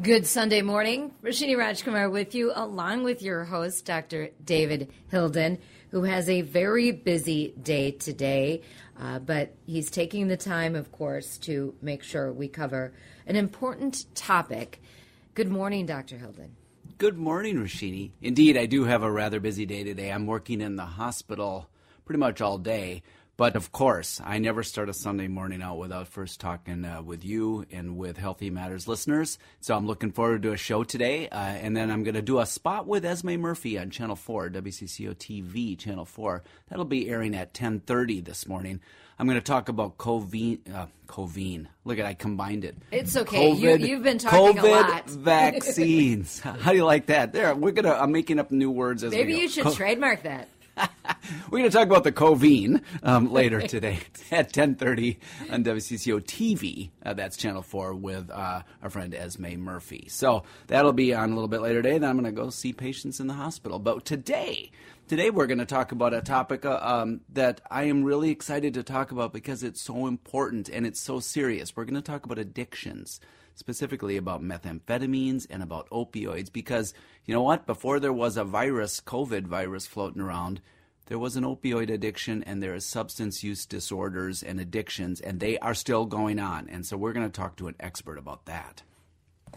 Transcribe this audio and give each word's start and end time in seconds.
Good 0.00 0.26
Sunday 0.26 0.62
morning. 0.62 1.12
Rashini 1.22 1.54
Rajkumar 1.54 2.10
with 2.10 2.34
you, 2.34 2.50
along 2.54 3.04
with 3.04 3.20
your 3.20 3.44
host, 3.44 3.84
Dr. 3.84 4.30
David 4.42 4.90
Hilden, 5.10 5.58
who 5.90 6.04
has 6.04 6.30
a 6.30 6.40
very 6.40 6.92
busy 6.92 7.52
day 7.62 7.90
today, 7.90 8.62
uh, 8.98 9.18
but 9.18 9.54
he's 9.66 9.90
taking 9.90 10.28
the 10.28 10.36
time, 10.38 10.76
of 10.76 10.90
course, 10.92 11.36
to 11.40 11.74
make 11.82 12.02
sure 12.02 12.32
we 12.32 12.48
cover 12.48 12.94
an 13.26 13.36
important 13.36 14.06
topic. 14.14 14.80
Good 15.34 15.50
morning, 15.50 15.84
Dr. 15.84 16.16
Hilden. 16.16 16.56
Good 16.96 17.18
morning, 17.18 17.56
Rashini. 17.56 18.12
Indeed, 18.22 18.56
I 18.56 18.64
do 18.64 18.84
have 18.84 19.02
a 19.02 19.12
rather 19.12 19.40
busy 19.40 19.66
day 19.66 19.84
today. 19.84 20.10
I'm 20.10 20.26
working 20.26 20.62
in 20.62 20.76
the 20.76 20.86
hospital 20.86 21.68
pretty 22.06 22.18
much 22.18 22.40
all 22.40 22.56
day. 22.56 23.02
But 23.36 23.56
of 23.56 23.72
course, 23.72 24.20
I 24.22 24.38
never 24.38 24.62
start 24.62 24.90
a 24.90 24.94
Sunday 24.94 25.26
morning 25.26 25.62
out 25.62 25.78
without 25.78 26.06
first 26.06 26.38
talking 26.38 26.84
uh, 26.84 27.02
with 27.02 27.24
you 27.24 27.64
and 27.72 27.96
with 27.96 28.18
Healthy 28.18 28.50
Matters 28.50 28.86
listeners. 28.86 29.38
So 29.60 29.74
I'm 29.74 29.86
looking 29.86 30.12
forward 30.12 30.42
to 30.42 30.52
a 30.52 30.56
show 30.58 30.84
today. 30.84 31.28
Uh, 31.28 31.38
and 31.38 31.74
then 31.74 31.90
I'm 31.90 32.02
going 32.02 32.14
to 32.14 32.22
do 32.22 32.40
a 32.40 32.46
spot 32.46 32.86
with 32.86 33.06
Esme 33.06 33.36
Murphy 33.36 33.78
on 33.78 33.90
Channel 33.90 34.16
4, 34.16 34.50
WCCO 34.50 35.14
TV, 35.14 35.78
Channel 35.78 36.04
4. 36.04 36.42
That'll 36.68 36.84
be 36.84 37.08
airing 37.08 37.34
at 37.34 37.48
1030 37.48 38.20
this 38.20 38.46
morning. 38.46 38.80
I'm 39.18 39.26
going 39.26 39.38
to 39.38 39.44
talk 39.44 39.68
about 39.68 39.98
Covine. 39.98 40.60
Uh, 40.72 40.86
Covine. 41.06 41.68
Look 41.84 41.98
at 41.98 42.06
I 42.06 42.14
combined 42.14 42.64
it. 42.64 42.76
It's 42.90 43.16
okay. 43.16 43.52
COVID, 43.52 43.80
you, 43.80 43.94
have 43.94 44.02
been 44.02 44.18
talking 44.18 44.56
COVID 44.56 44.64
a 44.64 44.90
lot. 44.90 45.10
vaccines. 45.10 46.40
How 46.40 46.72
do 46.72 46.76
you 46.76 46.84
like 46.84 47.06
that? 47.06 47.32
There, 47.32 47.54
we're 47.54 47.72
gonna. 47.72 47.92
I'm 47.92 48.12
making 48.12 48.38
up 48.38 48.50
new 48.50 48.70
words 48.70 49.04
as 49.04 49.12
Maybe 49.12 49.34
you 49.34 49.48
should 49.48 49.64
Co- 49.64 49.74
trademark 49.74 50.22
that. 50.24 50.48
We're 51.50 51.58
going 51.58 51.70
to 51.70 51.76
talk 51.76 51.86
about 51.86 52.04
the 52.04 52.12
Covine 52.12 52.82
um, 53.02 53.32
later 53.32 53.60
today 53.60 54.00
at 54.30 54.52
10:30 54.52 55.18
on 55.50 55.64
WCCO 55.64 56.20
TV. 56.20 56.90
Uh, 57.04 57.14
that's 57.14 57.36
Channel 57.36 57.62
4 57.62 57.94
with 57.94 58.30
uh, 58.30 58.62
our 58.82 58.90
friend 58.90 59.14
Esme 59.14 59.56
Murphy. 59.56 60.06
So 60.08 60.44
that'll 60.66 60.92
be 60.92 61.14
on 61.14 61.30
a 61.30 61.34
little 61.34 61.48
bit 61.48 61.60
later 61.60 61.82
today. 61.82 61.98
Then 61.98 62.10
I'm 62.10 62.18
going 62.18 62.34
to 62.34 62.40
go 62.40 62.50
see 62.50 62.72
patients 62.72 63.20
in 63.20 63.26
the 63.26 63.34
hospital. 63.34 63.78
But 63.78 64.04
today, 64.04 64.70
today 65.08 65.30
we're 65.30 65.46
going 65.46 65.58
to 65.58 65.66
talk 65.66 65.92
about 65.92 66.14
a 66.14 66.22
topic 66.22 66.64
uh, 66.64 66.78
um, 66.82 67.20
that 67.32 67.60
I 67.70 67.84
am 67.84 68.04
really 68.04 68.30
excited 68.30 68.74
to 68.74 68.82
talk 68.82 69.12
about 69.12 69.32
because 69.32 69.62
it's 69.62 69.80
so 69.80 70.06
important 70.06 70.68
and 70.68 70.86
it's 70.86 71.00
so 71.00 71.20
serious. 71.20 71.76
We're 71.76 71.84
going 71.84 71.94
to 71.94 72.02
talk 72.02 72.24
about 72.24 72.38
addictions 72.38 73.20
specifically 73.54 74.16
about 74.16 74.42
methamphetamines 74.42 75.46
and 75.50 75.62
about 75.62 75.88
opioids 75.90 76.52
because 76.52 76.94
you 77.24 77.34
know 77.34 77.42
what? 77.42 77.66
Before 77.66 78.00
there 78.00 78.12
was 78.12 78.36
a 78.36 78.44
virus, 78.44 79.00
COVID 79.00 79.46
virus 79.46 79.86
floating 79.86 80.22
around, 80.22 80.60
there 81.06 81.18
was 81.18 81.36
an 81.36 81.44
opioid 81.44 81.92
addiction 81.92 82.42
and 82.44 82.62
there 82.62 82.74
is 82.74 82.86
substance 82.86 83.42
use 83.44 83.66
disorders 83.66 84.42
and 84.42 84.60
addictions, 84.60 85.20
and 85.20 85.40
they 85.40 85.58
are 85.58 85.74
still 85.74 86.06
going 86.06 86.38
on. 86.38 86.68
And 86.68 86.86
so 86.86 86.96
we're 86.96 87.12
going 87.12 87.30
to 87.30 87.40
talk 87.40 87.56
to 87.56 87.68
an 87.68 87.76
expert 87.80 88.18
about 88.18 88.46
that. 88.46 88.82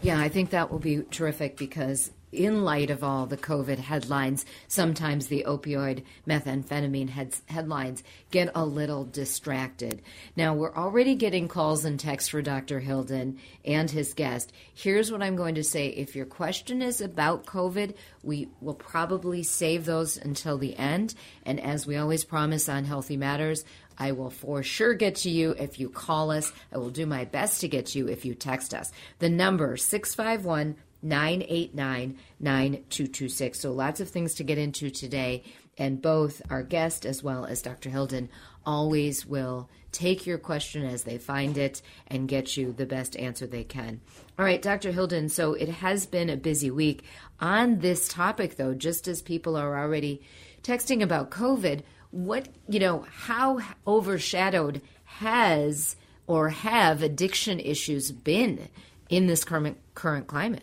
Yeah, 0.02 0.20
I 0.20 0.28
think 0.28 0.50
that 0.50 0.70
will 0.70 0.78
be 0.78 1.02
terrific 1.10 1.56
because 1.56 2.10
in 2.36 2.64
light 2.64 2.90
of 2.90 3.02
all 3.02 3.26
the 3.26 3.36
COVID 3.36 3.78
headlines, 3.78 4.44
sometimes 4.68 5.26
the 5.26 5.44
opioid 5.46 6.02
methamphetamine 6.26 7.08
heads, 7.08 7.42
headlines 7.46 8.02
get 8.30 8.50
a 8.54 8.64
little 8.64 9.04
distracted. 9.04 10.02
Now, 10.36 10.54
we're 10.54 10.74
already 10.74 11.14
getting 11.14 11.48
calls 11.48 11.84
and 11.84 11.98
texts 11.98 12.28
for 12.28 12.42
Dr. 12.42 12.80
Hilden 12.80 13.38
and 13.64 13.90
his 13.90 14.14
guest. 14.14 14.52
Here's 14.74 15.10
what 15.10 15.22
I'm 15.22 15.36
going 15.36 15.54
to 15.56 15.64
say 15.64 15.88
if 15.88 16.14
your 16.14 16.26
question 16.26 16.82
is 16.82 17.00
about 17.00 17.46
COVID, 17.46 17.94
we 18.22 18.48
will 18.60 18.74
probably 18.74 19.42
save 19.42 19.84
those 19.84 20.16
until 20.16 20.58
the 20.58 20.76
end. 20.76 21.14
And 21.44 21.60
as 21.60 21.86
we 21.86 21.96
always 21.96 22.24
promise 22.24 22.68
on 22.68 22.84
Healthy 22.84 23.16
Matters, 23.16 23.64
I 23.98 24.12
will 24.12 24.30
for 24.30 24.62
sure 24.62 24.94
get 24.94 25.16
to 25.16 25.30
you 25.30 25.52
if 25.52 25.80
you 25.80 25.88
call 25.88 26.30
us. 26.30 26.52
I 26.72 26.78
will 26.78 26.90
do 26.90 27.06
my 27.06 27.24
best 27.24 27.60
to 27.62 27.68
get 27.68 27.86
to 27.86 27.98
you 27.98 28.08
if 28.08 28.24
you 28.24 28.34
text 28.34 28.74
us. 28.74 28.92
The 29.18 29.30
number 29.30 29.76
651 29.76 30.76
989 31.06 32.16
9226. 32.40 33.60
So 33.60 33.72
lots 33.72 34.00
of 34.00 34.08
things 34.08 34.34
to 34.34 34.44
get 34.44 34.58
into 34.58 34.90
today. 34.90 35.42
And 35.78 36.00
both 36.00 36.40
our 36.50 36.62
guest 36.62 37.04
as 37.04 37.22
well 37.22 37.44
as 37.44 37.62
Dr. 37.62 37.90
Hilden 37.90 38.30
always 38.64 39.26
will 39.26 39.68
take 39.92 40.26
your 40.26 40.38
question 40.38 40.84
as 40.84 41.04
they 41.04 41.16
find 41.16 41.56
it 41.56 41.80
and 42.08 42.28
get 42.28 42.56
you 42.56 42.72
the 42.72 42.86
best 42.86 43.16
answer 43.16 43.46
they 43.46 43.64
can. 43.64 44.00
All 44.38 44.44
right, 44.44 44.60
Dr. 44.60 44.92
Hilden, 44.92 45.28
so 45.28 45.54
it 45.54 45.68
has 45.68 46.06
been 46.06 46.28
a 46.28 46.36
busy 46.36 46.70
week. 46.70 47.02
On 47.40 47.78
this 47.78 48.08
topic, 48.08 48.56
though, 48.56 48.74
just 48.74 49.08
as 49.08 49.22
people 49.22 49.56
are 49.56 49.78
already 49.78 50.20
texting 50.62 51.02
about 51.02 51.30
COVID, 51.30 51.82
what, 52.10 52.48
you 52.68 52.78
know, 52.78 53.06
how 53.10 53.60
overshadowed 53.86 54.82
has 55.04 55.96
or 56.26 56.50
have 56.50 57.02
addiction 57.02 57.60
issues 57.60 58.10
been 58.10 58.68
in 59.08 59.26
this 59.26 59.44
current, 59.44 59.78
current 59.94 60.26
climate? 60.26 60.62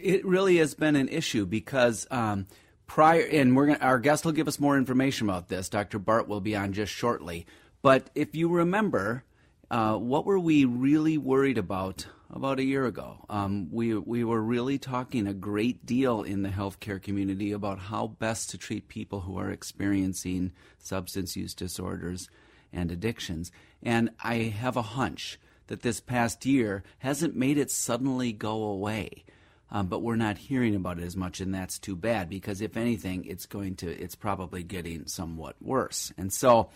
It 0.00 0.24
really 0.24 0.56
has 0.58 0.74
been 0.74 0.96
an 0.96 1.08
issue 1.08 1.46
because 1.46 2.06
um, 2.10 2.46
prior, 2.86 3.22
and 3.22 3.56
we're 3.56 3.66
gonna, 3.66 3.78
our 3.80 3.98
guest 3.98 4.24
will 4.24 4.32
give 4.32 4.48
us 4.48 4.58
more 4.58 4.76
information 4.76 5.28
about 5.28 5.48
this. 5.48 5.68
Dr. 5.68 5.98
Bart 5.98 6.28
will 6.28 6.40
be 6.40 6.56
on 6.56 6.72
just 6.72 6.92
shortly. 6.92 7.46
But 7.82 8.10
if 8.14 8.34
you 8.34 8.48
remember, 8.48 9.24
uh, 9.70 9.96
what 9.96 10.24
were 10.24 10.38
we 10.38 10.64
really 10.64 11.18
worried 11.18 11.58
about 11.58 12.06
about 12.30 12.58
a 12.58 12.64
year 12.64 12.86
ago? 12.86 13.24
Um, 13.28 13.68
we 13.70 13.94
we 13.94 14.24
were 14.24 14.42
really 14.42 14.78
talking 14.78 15.26
a 15.26 15.34
great 15.34 15.86
deal 15.86 16.22
in 16.22 16.42
the 16.42 16.48
healthcare 16.48 17.00
community 17.00 17.52
about 17.52 17.78
how 17.78 18.08
best 18.08 18.50
to 18.50 18.58
treat 18.58 18.88
people 18.88 19.20
who 19.20 19.38
are 19.38 19.50
experiencing 19.50 20.52
substance 20.78 21.36
use 21.36 21.54
disorders 21.54 22.28
and 22.72 22.90
addictions. 22.90 23.52
And 23.82 24.10
I 24.22 24.34
have 24.34 24.76
a 24.76 24.82
hunch 24.82 25.38
that 25.68 25.82
this 25.82 26.00
past 26.00 26.44
year 26.44 26.82
hasn't 26.98 27.36
made 27.36 27.58
it 27.58 27.70
suddenly 27.70 28.32
go 28.32 28.62
away 28.64 29.24
um, 29.70 29.86
but 29.86 30.02
we're 30.02 30.16
not 30.16 30.38
hearing 30.38 30.74
about 30.74 30.98
it 30.98 31.04
as 31.04 31.16
much, 31.16 31.40
and 31.40 31.54
that's 31.54 31.78
too 31.78 31.96
bad 31.96 32.28
because 32.30 32.60
if 32.60 32.76
anything, 32.76 33.24
it's 33.24 33.46
going 33.46 33.76
to 33.76 33.90
it's 33.90 34.14
probably 34.14 34.62
getting 34.62 35.06
somewhat 35.06 35.56
worse. 35.60 36.12
And 36.16 36.32
so, 36.32 36.70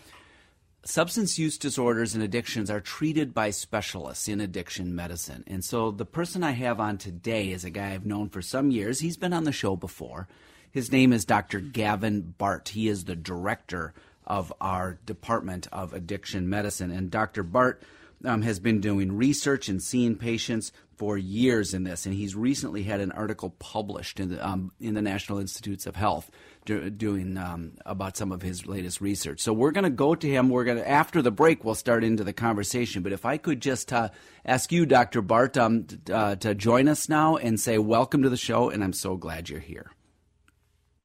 substance 0.85 1.39
use 1.39 1.57
disorders 1.57 2.13
and 2.13 2.23
addictions 2.23 2.69
are 2.69 2.81
treated 2.81 3.33
by 3.33 3.49
specialists 3.49 4.27
in 4.27 4.41
addiction 4.41 4.95
medicine. 4.95 5.43
And 5.47 5.65
so, 5.65 5.89
the 5.89 6.05
person 6.05 6.43
I 6.43 6.51
have 6.51 6.79
on 6.79 6.97
today 6.97 7.51
is 7.51 7.65
a 7.65 7.71
guy 7.71 7.93
I've 7.93 8.05
known 8.05 8.29
for 8.29 8.41
some 8.41 8.69
years. 8.69 8.99
He's 8.99 9.17
been 9.17 9.33
on 9.33 9.45
the 9.45 9.51
show 9.51 9.75
before. 9.75 10.27
His 10.69 10.91
name 10.91 11.13
is 11.13 11.25
Dr. 11.25 11.59
Gavin 11.59 12.33
Bart. 12.37 12.69
He 12.69 12.87
is 12.87 13.05
the 13.05 13.15
director 13.15 13.93
of 14.25 14.53
our 14.61 14.99
Department 15.05 15.67
of 15.71 15.93
Addiction 15.93 16.49
Medicine, 16.49 16.91
and 16.91 17.09
Dr. 17.11 17.43
Bart. 17.43 17.81
Um, 18.25 18.41
has 18.43 18.59
been 18.59 18.79
doing 18.79 19.17
research 19.17 19.67
and 19.67 19.83
seeing 19.83 20.15
patients 20.15 20.71
for 20.95 21.17
years 21.17 21.73
in 21.73 21.83
this, 21.83 22.05
and 22.05 22.15
he's 22.15 22.35
recently 22.35 22.83
had 22.83 23.01
an 23.01 23.11
article 23.11 23.49
published 23.59 24.17
in 24.19 24.29
the, 24.29 24.47
um, 24.47 24.71
in 24.79 24.93
the 24.93 25.01
National 25.01 25.39
Institutes 25.39 25.85
of 25.85 25.97
Health 25.97 26.31
do, 26.65 26.89
doing 26.89 27.37
um, 27.37 27.73
about 27.85 28.15
some 28.15 28.31
of 28.31 28.41
his 28.41 28.65
latest 28.65 29.01
research. 29.01 29.41
So 29.41 29.53
we're 29.53 29.71
going 29.71 29.83
to 29.83 29.89
go 29.89 30.15
to 30.15 30.27
him. 30.27 30.49
We're 30.49 30.63
going 30.63 30.77
to 30.77 30.89
after 30.89 31.21
the 31.21 31.31
break, 31.31 31.63
we'll 31.63 31.75
start 31.75 32.03
into 32.03 32.23
the 32.23 32.33
conversation. 32.33 33.03
But 33.03 33.11
if 33.11 33.25
I 33.25 33.37
could 33.37 33.61
just 33.61 33.91
uh, 33.91 34.09
ask 34.45 34.71
you, 34.71 34.85
Dr. 34.85 35.21
Bart, 35.21 35.57
um, 35.57 35.87
uh, 36.11 36.35
to 36.37 36.55
join 36.55 36.87
us 36.87 37.09
now 37.09 37.35
and 37.35 37.59
say 37.59 37.77
welcome 37.77 38.23
to 38.23 38.29
the 38.29 38.37
show, 38.37 38.69
and 38.69 38.83
I'm 38.83 38.93
so 38.93 39.17
glad 39.17 39.49
you're 39.49 39.59
here. 39.59 39.91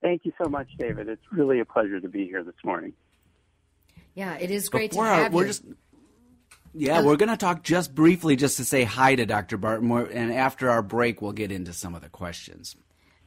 Thank 0.00 0.24
you 0.24 0.32
so 0.42 0.48
much, 0.48 0.68
David. 0.78 1.08
It's 1.08 1.32
really 1.32 1.58
a 1.60 1.64
pleasure 1.64 2.00
to 2.00 2.08
be 2.08 2.26
here 2.26 2.44
this 2.44 2.54
morning. 2.64 2.92
Yeah, 4.14 4.36
it 4.36 4.50
is 4.50 4.68
great 4.68 4.90
Before, 4.90 5.06
to 5.06 5.10
have 5.10 5.32
we're 5.32 5.42
you. 5.42 5.48
Just, 5.48 5.64
yeah, 6.74 6.98
uh, 6.98 7.04
we're 7.04 7.16
going 7.16 7.30
to 7.30 7.36
talk 7.36 7.62
just 7.62 7.94
briefly 7.94 8.36
just 8.36 8.56
to 8.58 8.64
say 8.64 8.84
hi 8.84 9.14
to 9.14 9.26
Dr. 9.26 9.56
Barton, 9.56 9.90
and 9.90 10.32
after 10.32 10.70
our 10.70 10.82
break, 10.82 11.22
we'll 11.22 11.32
get 11.32 11.52
into 11.52 11.72
some 11.72 11.94
of 11.94 12.02
the 12.02 12.08
questions. 12.08 12.76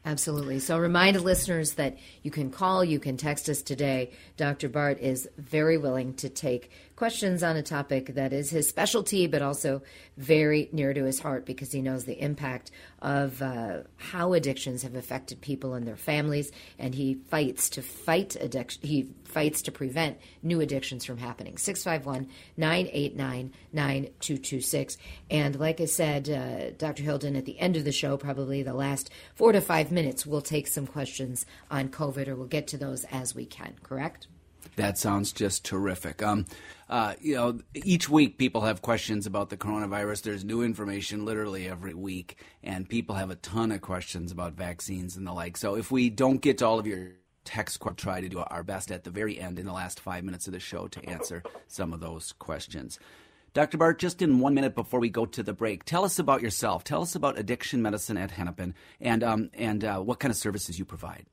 Absolutely. 0.04 0.58
So, 0.60 0.80
remind 0.80 1.22
listeners 1.22 1.74
that 1.74 1.98
you 2.24 2.32
can 2.32 2.50
call, 2.50 2.84
you 2.84 3.00
can 3.00 3.18
text 3.18 3.48
us 3.50 3.62
today. 3.62 4.12
Dr. 4.36 4.68
Bart 4.68 5.00
is 5.00 5.30
very 5.38 5.78
willing 5.78 6.16
to 6.16 6.30
take 6.30 6.72
questions 7.02 7.42
on 7.42 7.58
a 7.58 7.64
topic 7.64 8.14
that 8.14 8.32
is 8.32 8.52
his 8.52 8.70
specialty, 8.70 9.26
but 9.26 9.42
also 9.42 9.82
very 10.18 10.70
near 10.72 10.94
to 10.94 11.04
his 11.04 11.20
heart 11.20 11.48
because 11.48 11.72
he 11.72 11.82
knows 11.82 12.04
the 12.04 12.22
impact 12.22 12.70
of 13.02 13.42
uh, 13.42 13.80
how 13.98 14.34
addictions 14.34 14.84
have 14.84 14.94
affected 14.94 15.42
people 15.42 15.74
and 15.74 15.88
their 15.88 15.96
families, 15.96 16.52
and 16.78 16.94
he 16.94 17.16
fights 17.16 17.72
to 17.72 17.82
fight 17.82 18.36
addiction. 18.40 18.88
He 18.88 19.10
fights 19.24 19.64
to 19.64 19.72
prevent 19.72 20.20
new 20.44 20.62
addictions 20.62 21.04
from 21.04 21.18
happening. 21.18 21.58
651 21.58 22.30
989 22.56 23.52
9226. 23.74 24.98
And 25.32 25.60
like 25.60 25.82
I 25.82 25.86
said, 25.86 26.30
uh, 26.30 26.70
Dr. 26.78 27.02
Hilden, 27.02 27.36
at 27.36 27.46
the 27.46 27.58
end 27.58 27.78
of 27.78 27.84
the 27.84 27.92
show, 27.92 28.16
probably 28.16 28.62
the 28.62 28.76
last 28.76 29.10
four 29.34 29.54
to 29.54 29.60
five 29.60 29.92
minutes, 29.92 30.28
we'll 30.28 30.42
take 30.42 30.68
some 30.68 30.86
questions 30.86 31.48
on 31.72 31.90
COVID, 31.90 32.28
or 32.28 32.36
we'll 32.36 32.46
get 32.46 32.68
to 32.68 32.78
those 32.78 33.06
as 33.06 33.34
we 33.34 33.48
can, 33.48 33.74
correct? 33.82 34.28
That 34.76 34.98
sounds 34.98 35.32
just 35.32 35.66
terrific. 35.66 36.24
Um, 36.24 36.46
uh, 36.90 37.14
you 37.22 37.36
know, 37.36 37.60
each 37.74 38.10
week 38.10 38.38
people 38.38 38.62
have 38.62 38.82
questions 38.82 39.26
about 39.26 39.50
the 39.50 39.58
coronavirus. 39.58 40.24
There's 40.24 40.44
new 40.44 40.62
information 40.62 41.26
literally 41.26 41.68
every 41.68 41.94
week, 41.94 42.38
and 42.64 42.88
people 42.88 43.16
have 43.16 43.30
a 43.30 43.36
ton 43.36 43.72
of 43.72 43.82
questions 43.82 44.32
about 44.32 44.54
vaccines 44.54 45.16
and 45.16 45.26
the 45.26 45.34
like. 45.34 45.58
So 45.58 45.76
if 45.76 45.92
we 45.92 46.10
don't 46.10 46.42
get 46.42 46.58
to 46.60 46.68
all 46.68 46.80
of 46.80 46.88
your 46.88 47.12
text, 47.44 47.84
we'll 47.84 47.94
try 47.96 48.22
to 48.22 48.30
do 48.30 48.40
our 48.40 48.64
best 48.64 48.92
at 48.92 49.04
the 49.04 49.10
very 49.10 49.40
end 49.40 49.58
in 49.58 49.66
the 49.66 49.74
last 49.74 50.00
five 50.00 50.24
minutes 50.24 50.48
of 50.48 50.54
the 50.54 50.60
show 50.60 50.88
to 50.88 51.10
answer 51.10 51.44
some 51.68 51.94
of 51.94 52.00
those 52.00 52.34
questions. 52.34 53.00
Dr. 53.54 53.78
Bart, 53.78 54.00
just 54.00 54.22
in 54.22 54.40
one 54.40 54.54
minute 54.54 54.76
before 54.76 55.00
we 55.00 55.10
go 55.10 55.26
to 55.26 55.44
the 55.44 55.54
break, 55.54 55.84
tell 55.84 56.06
us 56.06 56.20
about 56.20 56.42
yourself. 56.42 56.84
Tell 56.86 57.02
us 57.02 57.16
about 57.16 57.38
addiction 57.38 57.82
medicine 57.82 58.18
at 58.18 58.32
Hennepin 58.32 58.74
and, 59.02 59.24
um, 59.24 59.50
and 59.54 59.84
uh, 59.84 60.00
what 60.00 60.20
kind 60.20 60.32
of 60.32 60.38
services 60.38 60.80
you 60.80 60.86
provide. 60.86 61.26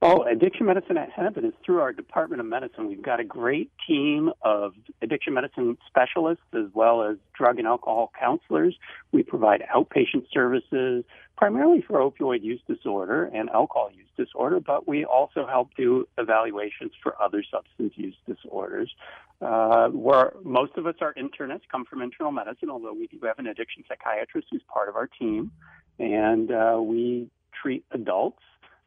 Oh, 0.00 0.22
addiction 0.22 0.66
medicine 0.66 0.96
at 0.96 1.10
Hennepin 1.10 1.44
is 1.44 1.54
through 1.66 1.80
our 1.80 1.92
Department 1.92 2.38
of 2.38 2.46
Medicine. 2.46 2.86
We've 2.86 3.02
got 3.02 3.18
a 3.18 3.24
great 3.24 3.72
team 3.84 4.30
of 4.42 4.74
addiction 5.02 5.34
medicine 5.34 5.76
specialists 5.88 6.44
as 6.54 6.66
well 6.72 7.02
as 7.02 7.16
drug 7.36 7.58
and 7.58 7.66
alcohol 7.66 8.12
counselors. 8.18 8.76
We 9.10 9.24
provide 9.24 9.64
outpatient 9.74 10.26
services 10.32 11.04
primarily 11.36 11.82
for 11.82 11.98
opioid 11.98 12.44
use 12.44 12.60
disorder 12.68 13.24
and 13.24 13.50
alcohol 13.50 13.90
use 13.92 14.06
disorder, 14.16 14.60
but 14.60 14.86
we 14.86 15.04
also 15.04 15.48
help 15.48 15.70
do 15.76 16.06
evaluations 16.16 16.92
for 17.02 17.20
other 17.20 17.42
substance 17.50 17.94
use 17.96 18.14
disorders. 18.24 18.94
Uh, 19.40 19.88
where 19.88 20.32
most 20.44 20.76
of 20.76 20.86
us 20.86 20.94
are 21.00 21.12
internists, 21.14 21.62
come 21.72 21.84
from 21.84 22.02
internal 22.02 22.30
medicine, 22.30 22.70
although 22.70 22.92
we 22.92 23.08
do 23.08 23.18
have 23.24 23.40
an 23.40 23.48
addiction 23.48 23.82
psychiatrist 23.88 24.46
who's 24.52 24.62
part 24.72 24.88
of 24.88 24.94
our 24.94 25.08
team, 25.08 25.50
and 25.98 26.52
uh, 26.52 26.78
we 26.80 27.28
treat 27.60 27.84
adults 27.90 28.42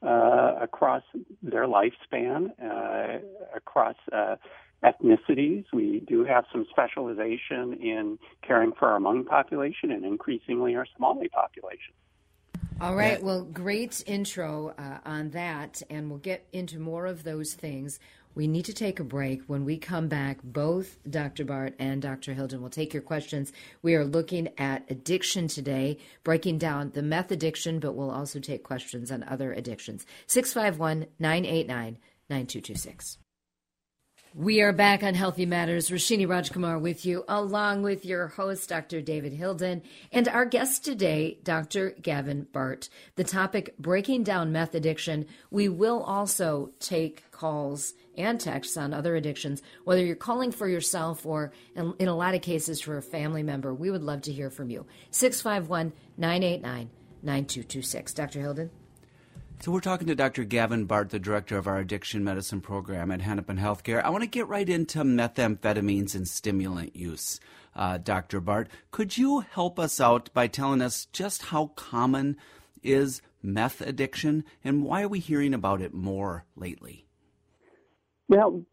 uh, 0.06 0.56
across 0.62 1.04
their 1.42 1.68
lifespan, 1.68 2.52
uh, 2.62 3.20
across 3.56 3.96
uh, 4.12 4.36
ethnicities. 4.84 5.66
We 5.74 6.04
do 6.08 6.24
have 6.24 6.46
some 6.52 6.66
specialization 6.70 7.74
in 7.74 8.18
caring 8.42 8.72
for 8.74 8.90
our 8.90 9.00
Hmong 9.00 9.26
population 9.26 9.92
and 9.92 10.06
increasingly 10.06 10.76
our 10.76 10.86
Somali 10.96 11.30
population. 11.30 11.94
All 12.80 12.96
right. 12.96 13.22
Well, 13.22 13.44
great 13.44 14.04
intro 14.08 14.74
uh, 14.76 14.98
on 15.06 15.30
that, 15.32 15.84
and 15.92 16.10
we'll 16.10 16.18
get 16.18 16.48
into 16.52 16.80
more 16.80 17.06
of 17.06 17.24
those 17.24 17.54
things. 17.54 18.00
We 18.34 18.48
need 18.48 18.66
to 18.66 18.74
take 18.74 19.00
a 19.00 19.04
break. 19.04 19.44
When 19.48 19.66
we 19.66 19.78
come 19.78 20.08
back, 20.08 20.40
both 20.44 20.98
Dr. 21.10 21.46
Bart 21.46 21.76
and 21.80 22.02
Dr. 22.02 22.34
Hilden 22.34 22.62
will 22.62 22.70
take 22.70 22.94
your 22.94 23.04
questions. 23.04 23.52
We 23.82 23.96
are 23.96 24.06
looking 24.06 24.50
at 24.58 24.90
addiction 24.90 25.48
today, 25.48 25.98
breaking 26.24 26.58
down 26.58 26.92
the 26.92 27.02
meth 27.02 27.32
addiction, 27.32 27.80
but 27.80 27.94
we'll 27.94 28.12
also 28.12 28.40
take 28.40 28.64
questions 28.64 29.12
on 29.12 29.24
other 29.24 29.54
addictions. 29.54 30.06
651 30.28 31.08
989 31.20 31.98
9226. 32.30 33.18
We 34.34 34.62
are 34.62 34.72
back 34.72 35.04
on 35.04 35.14
Healthy 35.14 35.46
Matters. 35.46 35.90
Rashini 35.90 36.26
Rajkumar 36.26 36.80
with 36.80 37.06
you, 37.06 37.26
along 37.28 37.84
with 37.84 38.06
your 38.06 38.28
host, 38.30 38.70
Dr. 38.70 39.02
David 39.02 39.34
Hilden, 39.34 39.82
and 40.10 40.26
our 40.30 40.46
guest 40.46 40.86
today, 40.86 41.40
Dr. 41.44 41.90
Gavin 42.02 42.48
Bart. 42.54 42.88
The 43.18 43.26
topic, 43.26 43.76
breaking 43.78 44.24
down 44.24 44.54
meth 44.54 44.74
addiction. 44.74 45.26
We 45.50 45.68
will 45.68 46.02
also 46.02 46.72
take 46.80 47.30
calls 47.32 47.94
and 48.18 48.40
texts 48.40 48.78
on 48.78 48.94
other 48.94 49.18
addictions, 49.18 49.62
whether 49.84 50.06
you're 50.06 50.16
calling 50.16 50.54
for 50.54 50.70
yourself 50.70 51.26
or, 51.26 51.52
in, 51.76 52.08
a 52.08 52.16
lot 52.16 52.34
of 52.34 52.42
cases, 52.42 52.80
for 52.80 52.96
a 52.96 53.02
family 53.02 53.44
member. 53.44 53.74
We 53.74 53.92
would 53.92 54.02
love 54.02 54.22
to 54.22 54.32
hear 54.32 54.50
from 54.50 54.70
you. 54.70 54.86
651 55.10 55.92
989 56.16 56.90
9226. 57.22 58.14
Dr. 58.14 58.40
Hilden? 58.40 58.72
So, 59.64 59.72
we're 59.72 59.80
talking 59.80 60.08
to 60.08 60.16
Dr. 60.16 60.44
Gavin 60.44 60.86
Bart, 60.86 61.12
the 61.12 61.20
director 61.20 61.56
of 61.56 61.68
our 61.68 61.78
addiction 61.78 62.24
medicine 62.24 62.62
program 62.62 63.12
at 63.12 63.22
Hennepin 63.22 63.58
Healthcare. 63.58 64.04
I 64.04 64.10
want 64.10 64.24
to 64.24 64.28
get 64.28 64.48
right 64.48 64.68
into 64.68 65.04
methamphetamines 65.04 66.16
and 66.16 66.28
stimulant 66.28 66.96
use. 66.96 67.40
Uh, 67.76 68.00
Dr. 68.00 68.42
Bart, 68.42 68.70
could 68.90 69.20
you 69.20 69.42
help 69.42 69.78
us 69.78 70.02
out 70.02 70.34
by 70.34 70.48
telling 70.48 70.82
us 70.82 71.06
just 71.14 71.44
how 71.44 71.68
common 71.76 72.38
is 72.82 73.22
meth 73.44 73.82
addiction 73.82 74.46
and 74.64 74.84
why 74.84 75.04
are 75.04 75.08
we 75.08 75.20
hearing 75.20 75.54
about 75.54 75.80
it 75.80 75.94
more 75.94 76.44
lately? 76.56 77.06
Well, 78.30 78.64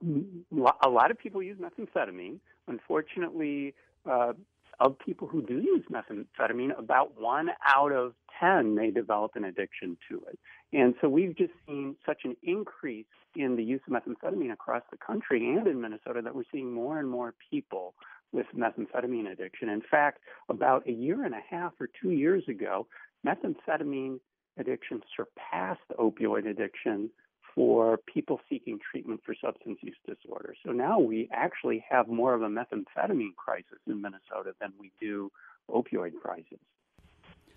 a 0.83 0.89
lot 0.89 1.11
of 1.11 1.19
people 1.19 1.43
use 1.43 1.59
methamphetamine. 1.59 2.39
Unfortunately, 2.67 3.75
uh, 4.11 4.33
of 4.81 4.99
people 4.99 5.27
who 5.27 5.43
do 5.43 5.59
use 5.59 5.85
methamphetamine, 5.91 6.79
about 6.79 7.21
one 7.21 7.51
out 7.67 7.93
of 7.93 8.15
10 8.41 8.75
may 8.75 8.91
develop 8.91 9.33
an 9.35 9.45
addiction 9.45 9.97
to 10.09 10.23
it. 10.29 10.39
And 10.73 10.95
so 11.01 11.09
we've 11.09 11.37
just 11.37 11.53
seen 11.67 11.97
such 12.07 12.21
an 12.25 12.37
increase 12.43 13.07
in 13.35 13.57
the 13.57 13.65
use 13.65 13.81
of 13.89 13.95
methamphetamine 13.95 14.53
across 14.53 14.83
the 14.91 14.99
country 14.99 15.55
and 15.57 15.67
in 15.67 15.81
Minnesota 15.81 16.23
that 16.23 16.35
we're 16.35 16.45
seeing 16.53 16.73
more 16.73 16.99
and 16.99 17.09
more 17.09 17.35
people 17.51 17.95
with 18.33 18.47
methamphetamine 18.57 19.33
addiction. 19.33 19.69
In 19.69 19.83
fact, 19.91 20.21
about 20.49 20.87
a 20.87 20.93
year 20.93 21.25
and 21.25 21.35
a 21.35 21.43
half 21.49 21.73
or 21.81 21.89
two 22.01 22.11
years 22.11 22.45
ago, 22.49 22.87
methamphetamine 23.27 24.21
addiction 24.59 25.01
surpassed 25.17 25.81
opioid 25.99 26.49
addiction 26.49 27.11
for 27.55 27.99
people 28.13 28.41
seeking 28.49 28.79
treatment 28.91 29.21
for 29.25 29.35
substance 29.41 29.79
use 29.83 29.97
disorder. 30.07 30.55
So 30.65 30.73
now 30.73 30.99
we 30.99 31.29
actually 31.33 31.85
have 31.89 32.09
more 32.09 32.35
of 32.35 32.43
a 32.43 32.49
methamphetamine 32.49 33.37
crisis 33.37 33.79
in 33.87 34.01
Minnesota 34.01 34.55
than 34.61 34.73
we 34.79 34.93
do 35.01 35.31
opioid 35.71 36.13
crisis. 36.23 36.59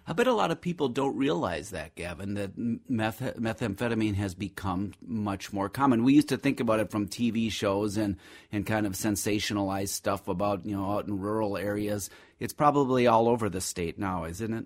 I 0.07 0.13
bet 0.13 0.25
a 0.25 0.33
lot 0.33 0.49
of 0.49 0.59
people 0.59 0.89
don't 0.89 1.15
realize 1.15 1.69
that, 1.69 1.93
Gavin, 1.95 2.33
that 2.33 2.51
meth- 2.57 3.37
methamphetamine 3.37 4.15
has 4.15 4.33
become 4.33 4.93
much 5.05 5.53
more 5.53 5.69
common. 5.69 6.03
We 6.03 6.13
used 6.13 6.29
to 6.29 6.37
think 6.37 6.59
about 6.59 6.79
it 6.79 6.89
from 6.89 7.07
TV 7.07 7.51
shows 7.51 7.97
and, 7.97 8.17
and 8.51 8.65
kind 8.65 8.87
of 8.87 8.93
sensationalized 8.93 9.89
stuff 9.89 10.27
about, 10.27 10.65
you 10.65 10.75
know, 10.75 10.91
out 10.91 11.07
in 11.07 11.19
rural 11.19 11.55
areas. 11.55 12.09
It's 12.39 12.53
probably 12.53 13.05
all 13.05 13.29
over 13.29 13.47
the 13.47 13.61
state 13.61 13.99
now, 13.99 14.25
isn't 14.25 14.53
it? 14.53 14.65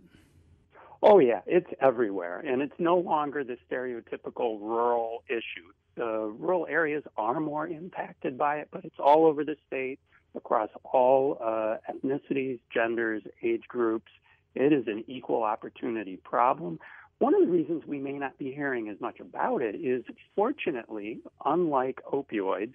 Oh, 1.03 1.19
yeah, 1.19 1.42
it's 1.45 1.69
everywhere. 1.81 2.39
And 2.39 2.62
it's 2.62 2.74
no 2.80 2.97
longer 2.97 3.44
the 3.44 3.57
stereotypical 3.69 4.59
rural 4.59 5.24
issue. 5.30 5.71
The 5.95 6.33
rural 6.38 6.68
areas 6.69 7.03
are 7.18 7.39
more 7.39 7.68
impacted 7.68 8.38
by 8.38 8.57
it, 8.57 8.69
but 8.71 8.83
it's 8.83 9.00
all 9.00 9.25
over 9.25 9.44
the 9.44 9.56
state 9.68 10.00
across 10.36 10.69
all 10.83 11.38
uh, 11.42 11.77
ethnicities, 11.89 12.59
genders, 12.74 13.24
age 13.42 13.63
groups. 13.68 14.12
It 14.56 14.74
is 14.74 14.88
an 14.88 15.03
equal 15.07 15.44
opportunity 15.44 16.18
problem. 16.18 16.80
One 17.19 17.33
of 17.33 17.41
the 17.41 17.48
reasons 17.48 17.83
we 17.88 18.00
may 18.00 18.13
not 18.13 18.38
be 18.38 18.51
hearing 18.51 18.89
as 18.89 19.00
much 19.00 19.21
about 19.21 19.62
it 19.62 19.75
is, 19.75 20.03
fortunately, 20.36 21.19
unlike 21.45 22.01
opioids, 22.12 22.74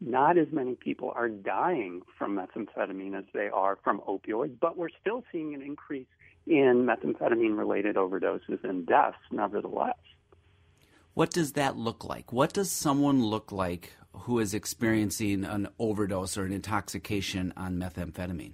not 0.00 0.36
as 0.36 0.46
many 0.52 0.74
people 0.74 1.12
are 1.16 1.28
dying 1.28 2.02
from 2.18 2.36
methamphetamine 2.36 3.18
as 3.18 3.24
they 3.32 3.48
are 3.48 3.78
from 3.82 4.00
opioids, 4.00 4.58
but 4.60 4.76
we're 4.76 4.90
still 5.00 5.24
seeing 5.32 5.54
an 5.54 5.62
increase 5.62 6.06
in 6.48 6.86
methamphetamine 6.86 7.56
related 7.56 7.96
overdoses 7.96 8.62
and 8.64 8.86
deaths, 8.86 9.18
nevertheless. 9.30 9.96
What 11.14 11.30
does 11.30 11.52
that 11.52 11.76
look 11.76 12.04
like? 12.04 12.32
What 12.32 12.52
does 12.52 12.70
someone 12.70 13.24
look 13.24 13.50
like 13.50 13.94
who 14.12 14.38
is 14.38 14.54
experiencing 14.54 15.44
an 15.44 15.68
overdose 15.78 16.36
or 16.38 16.44
an 16.44 16.52
intoxication 16.52 17.52
on 17.56 17.76
methamphetamine? 17.76 18.52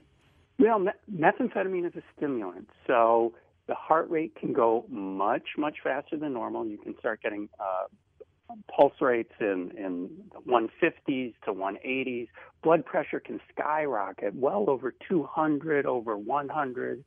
Well, 0.58 0.78
me- 0.78 0.92
methamphetamine 1.12 1.86
is 1.86 1.94
a 1.96 2.02
stimulant, 2.16 2.68
so 2.86 3.34
the 3.66 3.74
heart 3.74 4.08
rate 4.10 4.34
can 4.36 4.52
go 4.52 4.84
much, 4.88 5.48
much 5.58 5.78
faster 5.82 6.16
than 6.16 6.32
normal. 6.32 6.66
You 6.66 6.78
can 6.78 6.96
start 6.98 7.22
getting 7.22 7.48
uh, 7.58 8.54
pulse 8.74 8.94
rates 9.00 9.32
in, 9.40 9.72
in 9.76 10.10
the 10.32 10.40
150s 10.50 11.34
to 11.44 11.52
180s. 11.52 12.28
Blood 12.62 12.84
pressure 12.84 13.20
can 13.20 13.40
skyrocket 13.52 14.34
well 14.34 14.64
over 14.68 14.94
200, 15.08 15.86
over 15.86 16.16
100. 16.16 17.04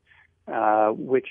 Uh, 0.51 0.89
which 0.91 1.27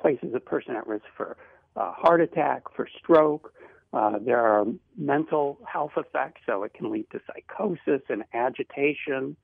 places 0.00 0.32
a 0.34 0.40
person 0.40 0.76
at 0.76 0.86
risk 0.86 1.04
for 1.16 1.36
uh, 1.76 1.92
heart 1.92 2.20
attack, 2.20 2.62
for 2.74 2.88
stroke. 2.98 3.52
Uh, 3.92 4.18
there 4.24 4.40
are 4.40 4.64
mental 4.96 5.58
health 5.66 5.92
effects, 5.96 6.40
so 6.46 6.62
it 6.62 6.72
can 6.74 6.90
lead 6.90 7.06
to 7.10 7.20
psychosis 7.26 8.02
and 8.08 8.22
agitation. 8.32 9.36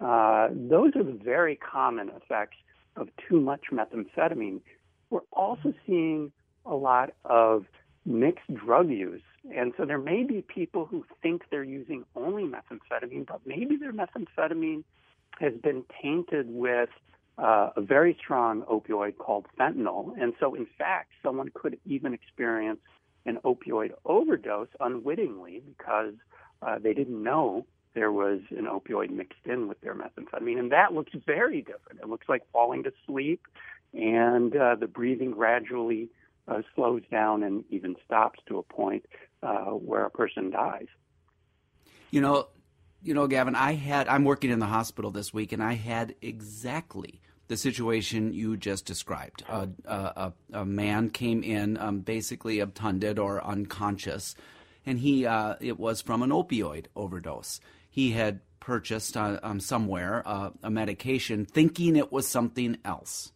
Uh, 0.00 0.48
those 0.50 0.94
are 0.96 1.02
the 1.02 1.18
very 1.24 1.56
common 1.56 2.10
effects 2.10 2.56
of 2.96 3.08
too 3.28 3.40
much 3.40 3.64
methamphetamine. 3.72 4.60
We're 5.08 5.20
also 5.32 5.72
seeing 5.86 6.32
a 6.66 6.74
lot 6.74 7.14
of 7.24 7.64
mixed 8.04 8.52
drug 8.54 8.90
use. 8.90 9.22
And 9.54 9.72
so 9.76 9.84
there 9.84 9.98
may 9.98 10.24
be 10.24 10.42
people 10.42 10.84
who 10.84 11.04
think 11.22 11.44
they're 11.50 11.64
using 11.64 12.04
only 12.14 12.44
methamphetamine, 12.44 13.26
but 13.26 13.40
maybe 13.46 13.76
their 13.76 13.92
methamphetamine 13.92 14.84
has 15.40 15.54
been 15.62 15.84
tainted 16.02 16.46
with 16.50 16.90
uh, 17.38 17.70
a 17.76 17.80
very 17.80 18.16
strong 18.20 18.62
opioid 18.62 19.18
called 19.18 19.46
fentanyl. 19.58 20.12
And 20.20 20.34
so, 20.38 20.54
in 20.54 20.66
fact, 20.78 21.12
someone 21.22 21.50
could 21.52 21.78
even 21.84 22.14
experience 22.14 22.80
an 23.26 23.38
opioid 23.44 23.92
overdose 24.04 24.68
unwittingly 24.80 25.62
because 25.66 26.14
uh, 26.62 26.78
they 26.78 26.94
didn't 26.94 27.22
know 27.22 27.66
there 27.94 28.12
was 28.12 28.40
an 28.50 28.66
opioid 28.66 29.10
mixed 29.10 29.46
in 29.46 29.68
with 29.68 29.80
their 29.80 29.94
methamphetamine. 29.94 30.58
And 30.58 30.72
that 30.72 30.92
looks 30.92 31.12
very 31.26 31.60
different. 31.60 32.00
It 32.02 32.08
looks 32.08 32.28
like 32.28 32.42
falling 32.52 32.82
to 32.84 32.92
sleep, 33.06 33.46
and 33.92 34.54
uh, 34.54 34.74
the 34.76 34.88
breathing 34.88 35.30
gradually 35.30 36.08
uh, 36.48 36.62
slows 36.74 37.02
down 37.10 37.42
and 37.42 37.64
even 37.70 37.96
stops 38.04 38.40
to 38.46 38.58
a 38.58 38.62
point 38.62 39.06
uh, 39.42 39.70
where 39.70 40.04
a 40.04 40.10
person 40.10 40.50
dies. 40.50 40.86
You 42.10 42.20
know, 42.20 42.48
you 43.04 43.14
know, 43.14 43.26
Gavin, 43.26 43.54
I 43.54 43.74
had 43.74 44.08
I'm 44.08 44.24
working 44.24 44.50
in 44.50 44.58
the 44.58 44.66
hospital 44.66 45.10
this 45.10 45.32
week, 45.32 45.52
and 45.52 45.62
I 45.62 45.74
had 45.74 46.14
exactly 46.22 47.20
the 47.48 47.56
situation 47.56 48.32
you 48.32 48.56
just 48.56 48.86
described. 48.86 49.44
A, 49.48 49.68
a, 49.84 50.32
a 50.52 50.64
man 50.64 51.10
came 51.10 51.42
in, 51.42 51.76
um, 51.76 52.00
basically 52.00 52.60
obtunded 52.60 53.18
or 53.18 53.44
unconscious, 53.44 54.34
and 54.86 54.98
he 54.98 55.26
uh, 55.26 55.56
it 55.60 55.78
was 55.78 56.00
from 56.00 56.22
an 56.22 56.30
opioid 56.30 56.86
overdose. 56.96 57.60
He 57.90 58.12
had 58.12 58.40
purchased 58.58 59.16
uh, 59.16 59.38
um, 59.42 59.60
somewhere 59.60 60.22
uh, 60.24 60.50
a 60.62 60.70
medication 60.70 61.44
thinking 61.44 61.96
it 61.96 62.10
was 62.10 62.26
something 62.26 62.78
else. 62.84 63.30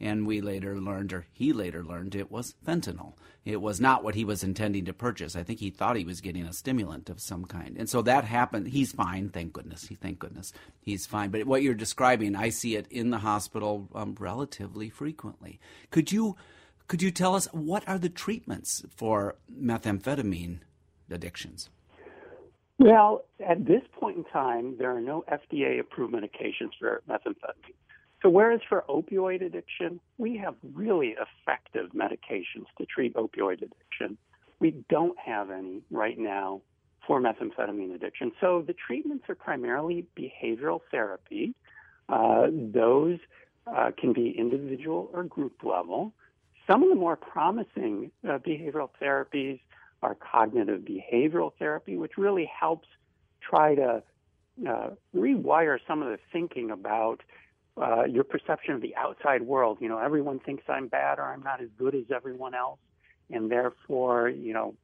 And 0.00 0.26
we 0.26 0.40
later 0.40 0.80
learned, 0.80 1.12
or 1.12 1.26
he 1.30 1.52
later 1.52 1.84
learned, 1.84 2.14
it 2.14 2.30
was 2.30 2.54
fentanyl. 2.66 3.12
It 3.44 3.60
was 3.60 3.80
not 3.80 4.02
what 4.02 4.14
he 4.14 4.24
was 4.24 4.42
intending 4.42 4.86
to 4.86 4.94
purchase. 4.94 5.36
I 5.36 5.42
think 5.42 5.60
he 5.60 5.68
thought 5.70 5.96
he 5.96 6.04
was 6.04 6.22
getting 6.22 6.44
a 6.44 6.52
stimulant 6.54 7.10
of 7.10 7.20
some 7.20 7.44
kind. 7.44 7.76
And 7.76 7.88
so 7.88 8.00
that 8.02 8.24
happened. 8.24 8.68
He's 8.68 8.92
fine, 8.92 9.28
thank 9.28 9.52
goodness. 9.52 9.86
He, 9.88 9.94
thank 9.94 10.18
goodness. 10.18 10.52
He's 10.80 11.06
fine. 11.06 11.30
But 11.30 11.44
what 11.44 11.62
you're 11.62 11.74
describing, 11.74 12.34
I 12.34 12.48
see 12.48 12.76
it 12.76 12.86
in 12.90 13.10
the 13.10 13.18
hospital 13.18 13.88
um, 13.94 14.16
relatively 14.18 14.88
frequently. 14.88 15.60
Could 15.90 16.12
you, 16.12 16.36
could 16.88 17.02
you 17.02 17.10
tell 17.10 17.34
us 17.34 17.46
what 17.52 17.86
are 17.86 17.98
the 17.98 18.08
treatments 18.08 18.82
for 18.96 19.36
methamphetamine 19.52 20.60
addictions? 21.10 21.68
Well, 22.78 23.24
at 23.46 23.66
this 23.66 23.82
point 23.92 24.16
in 24.16 24.24
time, 24.24 24.76
there 24.78 24.96
are 24.96 25.02
no 25.02 25.22
FDA 25.30 25.78
approved 25.80 26.14
medications 26.14 26.70
for 26.78 27.02
methamphetamine. 27.06 27.74
So, 28.22 28.28
whereas 28.28 28.60
for 28.68 28.84
opioid 28.88 29.44
addiction, 29.44 29.98
we 30.18 30.36
have 30.38 30.54
really 30.74 31.14
effective 31.14 31.90
medications 31.94 32.66
to 32.78 32.84
treat 32.86 33.14
opioid 33.14 33.62
addiction, 33.62 34.18
we 34.58 34.84
don't 34.90 35.18
have 35.18 35.50
any 35.50 35.82
right 35.90 36.18
now 36.18 36.60
for 37.06 37.20
methamphetamine 37.20 37.94
addiction. 37.94 38.32
So, 38.40 38.62
the 38.66 38.74
treatments 38.74 39.24
are 39.28 39.34
primarily 39.34 40.06
behavioral 40.18 40.80
therapy. 40.90 41.54
Uh, 42.10 42.48
those 42.50 43.18
uh, 43.66 43.90
can 43.98 44.12
be 44.12 44.34
individual 44.36 45.10
or 45.14 45.24
group 45.24 45.62
level. 45.62 46.12
Some 46.66 46.82
of 46.82 46.90
the 46.90 46.94
more 46.94 47.16
promising 47.16 48.10
uh, 48.24 48.38
behavioral 48.38 48.90
therapies 49.00 49.60
are 50.02 50.14
cognitive 50.14 50.82
behavioral 50.82 51.52
therapy, 51.58 51.96
which 51.96 52.12
really 52.16 52.50
helps 52.58 52.88
try 53.40 53.74
to 53.74 54.02
uh, 54.68 54.90
rewire 55.16 55.78
some 55.86 56.02
of 56.02 56.08
the 56.08 56.18
thinking 56.32 56.70
about 56.70 57.22
uh, 57.80 58.04
your 58.04 58.24
perception 58.24 58.74
of 58.74 58.82
the 58.82 58.94
outside 58.96 59.42
world. 59.42 59.78
You 59.80 59.88
know, 59.88 59.98
everyone 59.98 60.38
thinks 60.38 60.64
I'm 60.68 60.88
bad 60.88 61.18
or 61.18 61.24
I'm 61.24 61.42
not 61.42 61.62
as 61.62 61.68
good 61.78 61.94
as 61.94 62.04
everyone 62.14 62.54
else, 62.54 62.78
and 63.30 63.50
therefore, 63.50 64.28
you 64.28 64.52
know, 64.52 64.74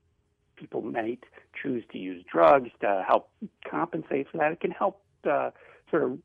people 0.57 0.81
might 0.83 1.23
choose 1.62 1.85
to 1.93 1.99
use 1.99 2.25
drugs 2.31 2.71
to 2.81 3.05
help 3.07 3.29
compensate 3.71 4.29
for 4.31 4.38
that. 4.38 4.53
It 4.53 4.61
can 4.61 4.71
help 4.71 5.03
uh, 5.31 5.50
sort 5.91 6.05
of 6.05 6.19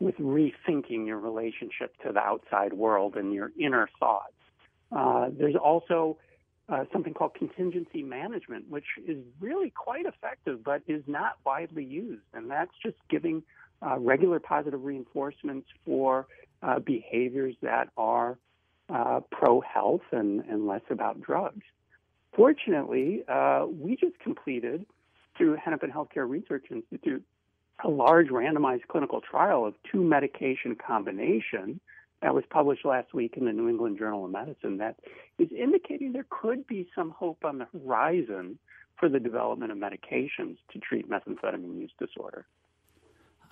with 0.00 0.16
rethinking 0.16 1.06
your 1.06 1.18
relationship 1.18 1.96
to 2.04 2.12
the 2.12 2.18
outside 2.18 2.72
world 2.72 3.16
and 3.16 3.32
your 3.32 3.52
inner 3.58 3.88
thoughts. 3.98 4.32
Uh, 4.92 5.28
there's 5.36 5.56
also 5.56 6.18
uh, 6.68 6.84
something 6.92 7.14
called 7.14 7.34
contingency 7.34 8.02
management, 8.02 8.68
which 8.68 8.84
is 9.06 9.18
really 9.40 9.70
quite 9.70 10.04
effective, 10.04 10.62
but 10.64 10.82
is 10.86 11.02
not 11.06 11.36
widely 11.44 11.84
used. 11.84 12.24
And 12.34 12.50
that's 12.50 12.72
just 12.82 12.96
giving 13.08 13.42
uh, 13.82 13.98
regular 13.98 14.40
positive 14.40 14.84
reinforcements 14.84 15.68
for 15.84 16.26
uh, 16.62 16.78
behaviors 16.78 17.54
that 17.62 17.88
are 17.96 18.38
uh, 18.88 19.20
pro 19.30 19.60
health 19.60 20.02
and, 20.12 20.40
and 20.48 20.66
less 20.66 20.82
about 20.90 21.20
drugs. 21.20 21.62
Fortunately, 22.34 23.24
uh, 23.28 23.66
we 23.66 23.96
just 23.96 24.18
completed 24.20 24.86
through 25.36 25.56
Hennepin 25.56 25.90
Healthcare 25.90 26.28
Research 26.28 26.66
Institute 26.70 27.24
a 27.84 27.88
large 27.88 28.28
randomized 28.28 28.86
clinical 28.88 29.20
trial 29.20 29.66
of 29.66 29.74
two 29.90 30.02
medication 30.02 30.76
combination 30.76 31.80
that 32.22 32.34
was 32.34 32.44
published 32.48 32.84
last 32.84 33.12
week 33.12 33.34
in 33.36 33.44
the 33.44 33.52
New 33.52 33.68
England 33.68 33.98
Journal 33.98 34.24
of 34.24 34.30
Medicine 34.30 34.78
that 34.78 34.96
is 35.38 35.48
indicating 35.52 36.12
there 36.12 36.26
could 36.28 36.66
be 36.66 36.88
some 36.94 37.10
hope 37.10 37.44
on 37.44 37.58
the 37.58 37.66
horizon 37.66 38.58
for 38.98 39.08
the 39.10 39.20
development 39.20 39.70
of 39.70 39.78
medications 39.78 40.56
to 40.72 40.78
treat 40.78 41.08
methamphetamine 41.10 41.78
use 41.78 41.92
disorder. 41.98 42.46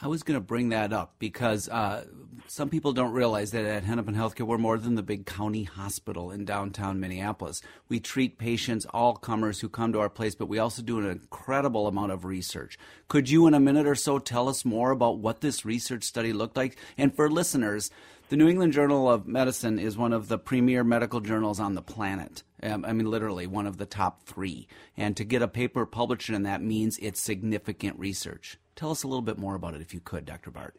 I 0.04 0.08
was 0.08 0.22
going 0.22 0.38
to 0.38 0.44
bring 0.44 0.68
that 0.68 0.92
up 0.92 1.14
because 1.18 1.66
uh, 1.66 2.04
some 2.46 2.68
people 2.68 2.92
don't 2.92 3.12
realize 3.12 3.52
that 3.52 3.64
at 3.64 3.84
Hennepin 3.84 4.14
Healthcare, 4.14 4.46
we're 4.46 4.58
more 4.58 4.76
than 4.76 4.96
the 4.96 5.02
big 5.02 5.24
county 5.24 5.64
hospital 5.64 6.30
in 6.30 6.44
downtown 6.44 7.00
Minneapolis. 7.00 7.62
We 7.88 8.00
treat 8.00 8.36
patients, 8.36 8.84
all 8.92 9.14
comers 9.14 9.60
who 9.60 9.70
come 9.70 9.94
to 9.94 10.00
our 10.00 10.10
place, 10.10 10.34
but 10.34 10.44
we 10.44 10.58
also 10.58 10.82
do 10.82 10.98
an 10.98 11.08
incredible 11.08 11.86
amount 11.86 12.12
of 12.12 12.26
research. 12.26 12.76
Could 13.08 13.30
you, 13.30 13.46
in 13.46 13.54
a 13.54 13.60
minute 13.60 13.86
or 13.86 13.94
so, 13.94 14.18
tell 14.18 14.46
us 14.46 14.62
more 14.62 14.90
about 14.90 15.20
what 15.20 15.40
this 15.40 15.64
research 15.64 16.04
study 16.04 16.34
looked 16.34 16.58
like? 16.58 16.76
And 16.98 17.16
for 17.16 17.30
listeners, 17.30 17.90
the 18.28 18.36
New 18.36 18.48
England 18.48 18.72
Journal 18.72 19.10
of 19.10 19.26
Medicine 19.26 19.78
is 19.78 19.96
one 19.96 20.12
of 20.12 20.28
the 20.28 20.38
premier 20.38 20.82
medical 20.82 21.20
journals 21.20 21.60
on 21.60 21.74
the 21.74 21.82
planet. 21.82 22.42
Um, 22.62 22.84
I 22.84 22.92
mean, 22.92 23.10
literally 23.10 23.46
one 23.46 23.66
of 23.66 23.76
the 23.76 23.86
top 23.86 24.22
three. 24.22 24.66
And 24.96 25.16
to 25.16 25.24
get 25.24 25.42
a 25.42 25.48
paper 25.48 25.84
published 25.84 26.30
in 26.30 26.42
that 26.44 26.62
means 26.62 26.98
it's 26.98 27.20
significant 27.20 27.98
research. 27.98 28.58
Tell 28.76 28.90
us 28.90 29.02
a 29.02 29.08
little 29.08 29.22
bit 29.22 29.38
more 29.38 29.54
about 29.54 29.74
it, 29.74 29.82
if 29.82 29.92
you 29.92 30.00
could, 30.00 30.24
Dr. 30.24 30.50
Bart. 30.50 30.74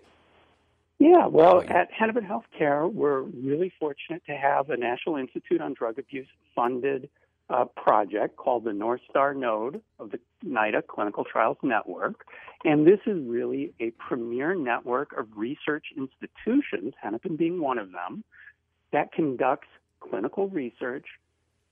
Yeah, 0.97 1.27
well, 1.27 1.61
at 1.67 1.91
Hennepin 1.91 2.25
Healthcare, 2.25 2.91
we're 2.91 3.21
really 3.21 3.71
fortunate 3.79 4.23
to 4.27 4.35
have 4.35 4.69
a 4.69 4.77
National 4.77 5.17
Institute 5.17 5.61
on 5.61 5.73
Drug 5.73 5.99
Abuse 5.99 6.27
funded 6.55 7.09
uh, 7.49 7.65
project 7.65 8.37
called 8.37 8.63
the 8.63 8.73
North 8.73 9.01
Star 9.09 9.33
Node 9.33 9.81
of 9.99 10.11
the 10.11 10.19
NIDA 10.43 10.85
Clinical 10.87 11.23
Trials 11.23 11.57
Network. 11.61 12.25
And 12.63 12.87
this 12.87 12.99
is 13.05 13.17
really 13.25 13.73
a 13.79 13.91
premier 13.91 14.55
network 14.55 15.17
of 15.17 15.27
research 15.35 15.85
institutions, 15.95 16.93
Hennepin 17.01 17.35
being 17.35 17.61
one 17.61 17.77
of 17.77 17.91
them, 17.91 18.23
that 18.91 19.11
conducts 19.11 19.67
clinical 19.99 20.47
research 20.49 21.05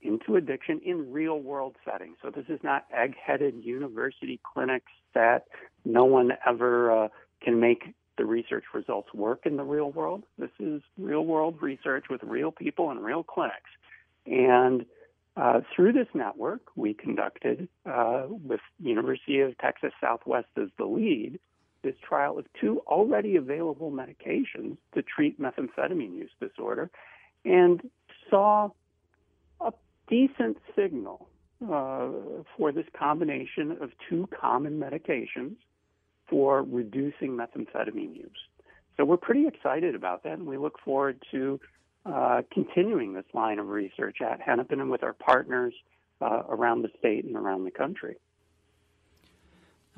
into 0.02 0.36
addiction 0.36 0.80
in 0.84 1.10
real 1.10 1.40
world 1.40 1.76
settings. 1.84 2.16
So 2.22 2.30
this 2.30 2.44
is 2.48 2.60
not 2.62 2.84
egg 2.94 3.14
headed 3.24 3.64
university 3.64 4.38
clinics 4.52 4.92
that 5.14 5.46
no 5.84 6.04
one 6.04 6.32
ever 6.46 7.04
uh, 7.04 7.08
can 7.42 7.58
make 7.58 7.94
the 8.16 8.24
research 8.24 8.64
results 8.72 9.12
work 9.12 9.40
in 9.44 9.56
the 9.56 9.64
real 9.64 9.90
world. 9.90 10.22
This 10.38 10.50
is 10.60 10.82
real 10.98 11.24
world 11.24 11.56
research 11.60 12.04
with 12.10 12.22
real 12.22 12.52
people 12.52 12.90
in 12.90 12.98
real 12.98 13.24
clinics. 13.24 13.70
And 14.26 14.84
uh, 15.36 15.60
through 15.74 15.92
this 15.92 16.06
network, 16.14 16.62
we 16.76 16.94
conducted, 16.94 17.68
uh, 17.86 18.26
with 18.28 18.60
University 18.78 19.40
of 19.40 19.56
Texas 19.58 19.92
Southwest 20.00 20.46
as 20.56 20.68
the 20.78 20.84
lead, 20.84 21.40
this 21.82 21.94
trial 22.06 22.38
of 22.38 22.46
two 22.60 22.80
already 22.86 23.36
available 23.36 23.90
medications 23.90 24.76
to 24.94 25.02
treat 25.02 25.40
methamphetamine 25.40 26.16
use 26.16 26.30
disorder, 26.40 26.90
and 27.44 27.90
saw 28.30 28.70
a 29.60 29.72
decent 30.08 30.56
signal 30.76 31.28
uh, 31.62 32.08
for 32.56 32.72
this 32.72 32.86
combination 32.96 33.72
of 33.80 33.90
two 34.08 34.28
common 34.40 34.78
medications 34.78 35.56
for 36.28 36.62
reducing 36.62 37.30
methamphetamine 37.30 38.16
use. 38.16 38.30
So 38.96 39.04
we're 39.04 39.16
pretty 39.16 39.46
excited 39.46 39.94
about 39.94 40.22
that, 40.22 40.34
and 40.34 40.46
we 40.46 40.56
look 40.56 40.78
forward 40.84 41.22
to 41.32 41.60
uh, 42.06 42.42
continuing 42.52 43.14
this 43.14 43.24
line 43.32 43.58
of 43.58 43.68
research 43.68 44.18
at 44.20 44.40
Hennepin 44.40 44.80
and 44.80 44.90
with 44.90 45.02
our 45.02 45.14
partners 45.14 45.74
uh, 46.20 46.42
around 46.48 46.82
the 46.82 46.90
state 46.98 47.24
and 47.24 47.36
around 47.36 47.64
the 47.64 47.70
country. 47.70 48.16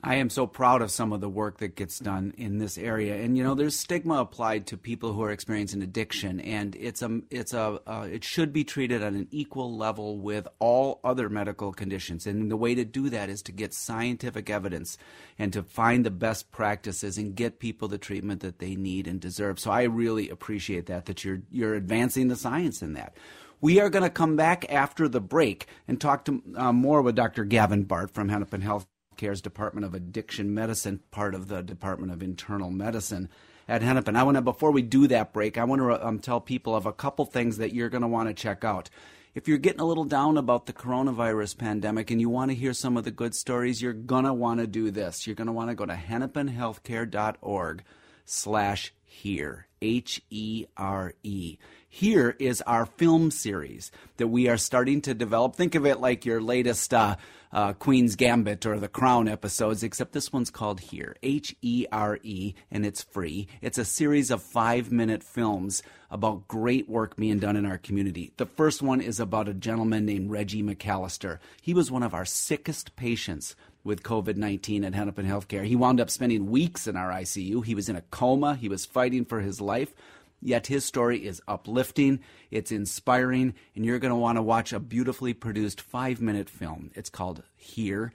I 0.03 0.17
am 0.17 0.29
so 0.29 0.47
proud 0.47 0.83
of 0.83 0.91
some 0.91 1.13
of 1.13 1.23
the 1.23 1.29
work 1.29 1.59
that 1.59 1.75
gets 1.75 1.99
done 1.99 2.35
in 2.37 2.59
this 2.59 2.77
area, 2.77 3.17
and 3.17 3.37
you 3.37 3.43
know, 3.43 3.55
there's 3.55 3.79
stigma 3.79 4.21
applied 4.21 4.67
to 4.67 4.77
people 4.77 5.15
who 5.15 5.23
are 5.23 5.31
experiencing 5.31 5.83
addiction, 5.83 6.39
and 6.41 6.77
it's 6.77 7.01
a, 7.01 7.21
it's 7.31 7.55
a, 7.55 7.81
uh, 7.87 8.07
it 8.11 8.23
should 8.23 8.53
be 8.53 8.63
treated 8.63 9.03
at 9.03 9.15
an 9.15 9.27
equal 9.31 9.75
level 9.75 10.19
with 10.19 10.47
all 10.59 11.01
other 11.03 11.31
medical 11.31 11.73
conditions. 11.73 12.27
And 12.27 12.51
the 12.51 12.59
way 12.59 12.75
to 12.75 12.85
do 12.85 13.09
that 13.09 13.31
is 13.31 13.41
to 13.43 13.53
get 13.53 13.73
scientific 13.73 14.51
evidence 14.51 14.99
and 15.39 15.53
to 15.55 15.63
find 15.63 16.05
the 16.05 16.11
best 16.11 16.53
practices 16.53 17.17
and 17.17 17.35
get 17.35 17.59
people 17.59 17.89
the 17.89 17.99
treatment 17.99 18.43
that 18.43 18.59
they 18.59 18.77
need 18.77 19.07
and 19.07 19.19
deserve. 19.19 19.59
So 19.59 19.71
I 19.71 19.85
really 19.85 20.29
appreciate 20.29 20.87
that 20.87 21.07
that 21.07 21.25
you're 21.25 21.41
you're 21.51 21.75
advancing 21.75 22.29
the 22.29 22.37
science 22.37 22.83
in 22.83 22.93
that. 22.93 23.17
We 23.63 23.81
are 23.81 23.89
going 23.89 24.05
to 24.05 24.11
come 24.11 24.37
back 24.37 24.71
after 24.71 25.09
the 25.09 25.21
break 25.21 25.67
and 25.89 25.99
talk 25.99 26.27
to 26.27 26.43
uh, 26.55 26.73
more 26.73 27.01
with 27.01 27.17
Dr. 27.17 27.45
Gavin 27.45 27.85
Bart 27.85 28.11
from 28.11 28.29
Hennepin 28.29 28.61
Health 28.61 28.87
Care's 29.17 29.41
Department 29.41 29.85
of 29.85 29.95
Addiction 29.95 30.55
Medicine, 30.55 31.01
part 31.11 31.35
of 31.35 31.49
the 31.49 31.63
Department 31.63 32.13
of 32.13 32.23
Internal 32.23 32.71
Medicine 32.71 33.29
at 33.69 33.83
Hennepin. 33.83 34.17
I 34.17 34.23
want 34.23 34.37
to, 34.37 34.43
before 34.43 34.71
we 34.71 34.83
do 34.83 35.07
that 35.09 35.33
break, 35.33 35.59
I 35.59 35.65
want 35.65 35.83
to 35.83 36.07
um, 36.07 36.19
tell 36.19 36.41
people 36.41 36.75
of 36.75 36.87
a 36.87 36.93
couple 36.93 37.25
things 37.25 37.59
that 37.59 37.75
you're 37.75 37.89
going 37.89 38.03
to 38.03 38.09
want 38.09 38.29
to 38.29 38.35
check 38.35 38.65
out. 38.65 38.91
If 39.35 39.49
you're 39.49 39.59
getting 39.59 39.81
a 39.81 39.87
little 39.87 40.05
down 40.05 40.39
about 40.39 40.65
the 40.65 40.73
coronavirus 40.73 41.59
pandemic 41.59 42.11
and 42.11 42.21
you 42.21 42.31
want 42.31 42.51
to 42.51 42.55
hear 42.57 42.73
some 42.73 42.97
of 42.97 43.05
the 43.05 43.11
good 43.11 43.35
stories, 43.35 43.83
you're 43.83 43.93
going 43.93 44.25
to 44.25 44.33
want 44.33 44.61
to 44.61 44.67
do 44.67 44.91
this. 44.91 45.27
You're 45.27 45.37
going 45.37 45.47
to 45.47 45.53
want 45.53 45.69
to 45.69 45.75
go 45.75 45.85
to 45.85 45.95
hennepinhealthcare.org 45.95 47.83
slash 48.25 48.95
here, 49.05 49.67
H 49.83 50.23
E 50.31 50.67
R 50.77 51.13
E. 51.23 51.59
Here 51.97 52.37
is 52.39 52.61
our 52.67 52.85
film 52.85 53.31
series 53.31 53.91
that 54.19 54.29
we 54.29 54.49
are 54.49 54.59
starting 54.59 55.01
to 55.01 55.15
develop. 55.15 55.57
Think 55.57 55.75
of 55.75 55.87
it 55.87 55.99
like 55.99 56.27
your 56.27 56.43
latest 56.43 56.93
uh, 56.93 57.17
uh, 57.51 57.73
Queen's 57.73 58.17
Gambit 58.17 58.67
or 58.67 58.79
The 58.79 58.87
Crown 58.87 59.29
episodes, 59.29 59.83
except 59.83 60.13
this 60.13 60.31
one's 60.31 60.51
called 60.51 60.81
Here, 60.81 61.17
H 61.23 61.57
E 61.63 61.87
R 61.91 62.19
E, 62.23 62.53
and 62.71 62.85
it's 62.85 63.03
free. 63.03 63.49
It's 63.63 63.79
a 63.79 63.85
series 63.87 64.31
of 64.31 64.43
five 64.43 64.93
minute 64.93 65.23
films 65.23 65.83
about 66.11 66.47
great 66.47 66.87
work 66.87 67.17
being 67.17 67.39
done 67.39 67.57
in 67.57 67.65
our 67.65 67.79
community. 67.79 68.31
The 68.37 68.45
first 68.45 68.83
one 68.83 69.01
is 69.01 69.19
about 69.19 69.49
a 69.49 69.55
gentleman 69.55 70.05
named 70.05 70.31
Reggie 70.31 70.63
McAllister. 70.63 71.39
He 71.63 71.73
was 71.73 71.91
one 71.91 72.03
of 72.03 72.13
our 72.13 72.27
sickest 72.27 72.95
patients 72.97 73.57
with 73.85 74.03
COVID 74.03 74.37
19 74.37 74.85
at 74.85 74.95
Hennepin 74.95 75.25
Healthcare. 75.25 75.65
He 75.65 75.77
wound 75.77 76.01
up 76.01 76.11
spending 76.11 76.51
weeks 76.51 76.87
in 76.87 76.95
our 76.95 77.09
ICU. 77.09 77.65
He 77.65 77.75
was 77.75 77.89
in 77.89 77.97
a 77.97 78.03
coma, 78.03 78.55
he 78.55 78.69
was 78.69 78.85
fighting 78.85 79.25
for 79.25 79.41
his 79.41 79.63
life. 79.63 79.95
Yet 80.41 80.67
his 80.67 80.85
story 80.85 81.25
is 81.25 81.43
uplifting, 81.49 82.21
it's 82.51 82.71
inspiring, 82.71 83.55
and 83.75 83.85
you're 83.85 83.99
going 83.99 84.11
to 84.11 84.17
want 84.17 84.37
to 84.37 84.43
watch 84.43 84.73
a 84.73 84.81
beautifully 84.81 85.35
produced 85.35 85.81
five 85.81 86.21
minute 86.21 86.49
film. 86.49 86.91
It's 86.95 87.11
called 87.11 87.43
Here, 87.57 88.13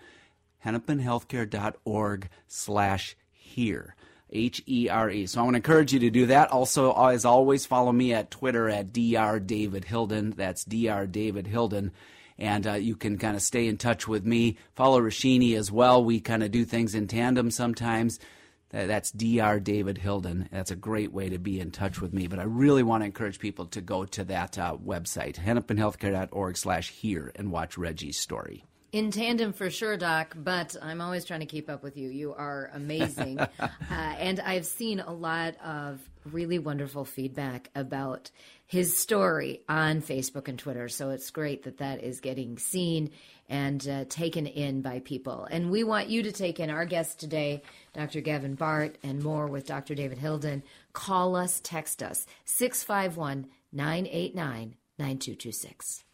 hennepinhealthcare.org 0.64 2.30
slash 2.48 3.16
here. 3.32 3.96
H 4.32 4.64
E 4.66 4.88
R 4.90 5.10
E. 5.10 5.26
So 5.26 5.42
I 5.42 5.44
want 5.44 5.56
to 5.56 5.58
encourage 5.58 5.94
you 5.94 6.00
to 6.00 6.10
do 6.10 6.28
that. 6.28 6.52
Also, 6.52 6.94
as 6.94 7.26
always, 7.26 7.66
follow 7.66 7.92
me 7.92 8.14
at 8.14 8.32
Twitter 8.32 8.70
at 8.70 8.94
Dr. 8.94 9.40
David 9.40 9.86
Hilden. 9.86 10.32
That's 10.32 10.64
Dr. 10.64 11.08
David 11.08 11.48
Hilden. 11.48 11.92
And 12.38 12.66
uh, 12.66 12.74
you 12.74 12.96
can 12.96 13.18
kind 13.18 13.36
of 13.36 13.42
stay 13.42 13.68
in 13.68 13.78
touch 13.78 14.08
with 14.08 14.26
me. 14.26 14.58
Follow 14.74 15.02
Rashini 15.02 15.56
as 15.56 15.72
well. 15.72 16.04
We 16.04 16.20
kind 16.20 16.44
of 16.44 16.52
do 16.52 16.66
things 16.66 16.96
in 16.96 17.08
tandem 17.08 17.52
sometimes. 17.52 18.20
That's 18.72 19.12
Dr. 19.12 19.60
David 19.60 19.98
Hilden. 19.98 20.50
That's 20.52 20.72
a 20.72 20.76
great 20.76 21.12
way 21.12 21.30
to 21.30 21.38
be 21.38 21.60
in 21.60 21.72
touch 21.72 22.02
with 22.02 22.14
me. 22.14 22.28
But 22.28 22.40
I 22.40 22.44
really 22.44 22.84
want 22.84 23.02
to 23.02 23.06
encourage 23.06 23.40
people 23.40 23.66
to 23.68 23.82
go 23.82 24.06
to 24.06 24.24
that 24.26 24.58
uh, 24.58 24.78
website, 24.78 25.36
hennepinhealthcare.org 25.36 26.58
slash 26.58 26.90
here, 26.90 27.32
and 27.36 27.52
watch 27.52 27.78
Reggie's 27.78 28.18
story. 28.18 28.64
In 28.92 29.10
tandem 29.10 29.54
for 29.54 29.70
sure, 29.70 29.96
Doc, 29.96 30.36
but 30.36 30.76
I'm 30.82 31.00
always 31.00 31.24
trying 31.24 31.40
to 31.40 31.46
keep 31.46 31.70
up 31.70 31.82
with 31.82 31.96
you. 31.96 32.10
You 32.10 32.34
are 32.34 32.70
amazing. 32.74 33.40
uh, 33.60 33.68
and 33.90 34.42
I've 34.42 34.66
seen 34.66 35.00
a 35.00 35.14
lot 35.14 35.56
of 35.64 36.02
really 36.26 36.60
wonderful 36.60 37.06
feedback 37.06 37.70
about 37.74 38.32
his 38.68 38.98
story 38.98 39.62
on 39.70 40.02
Facebook 40.02 40.50
and 40.50 40.60
Twitter. 40.60 40.90
So 40.90 41.10
it's 41.10 41.30
great 41.30 41.64
that 41.64 41.78
that 41.78 42.04
is 42.04 42.20
getting 42.20 42.58
seen 42.58 43.12
and 43.52 43.86
uh, 43.88 44.06
taken 44.08 44.48
in 44.48 44.82
by 44.82 45.00
people. 45.00 45.46
And 45.52 45.70
we 45.70 45.84
want 45.84 46.08
you 46.08 46.24
to 46.24 46.32
take 46.32 46.60
in 46.60 46.70
our 46.70 46.86
guest 46.86 47.20
today, 47.20 47.62
Dr. 47.94 48.22
Gavin 48.22 48.56
Bart, 48.56 48.98
and 49.04 49.22
more 49.22 49.46
with 49.46 49.68
Dr. 49.68 49.94
David 49.94 50.18
Hilden. 50.18 50.64
Call 50.94 51.36
us, 51.36 51.60
text 51.62 52.02
us, 52.02 52.26
651 52.46 53.48
989 53.74 54.76
9226. 54.98 56.06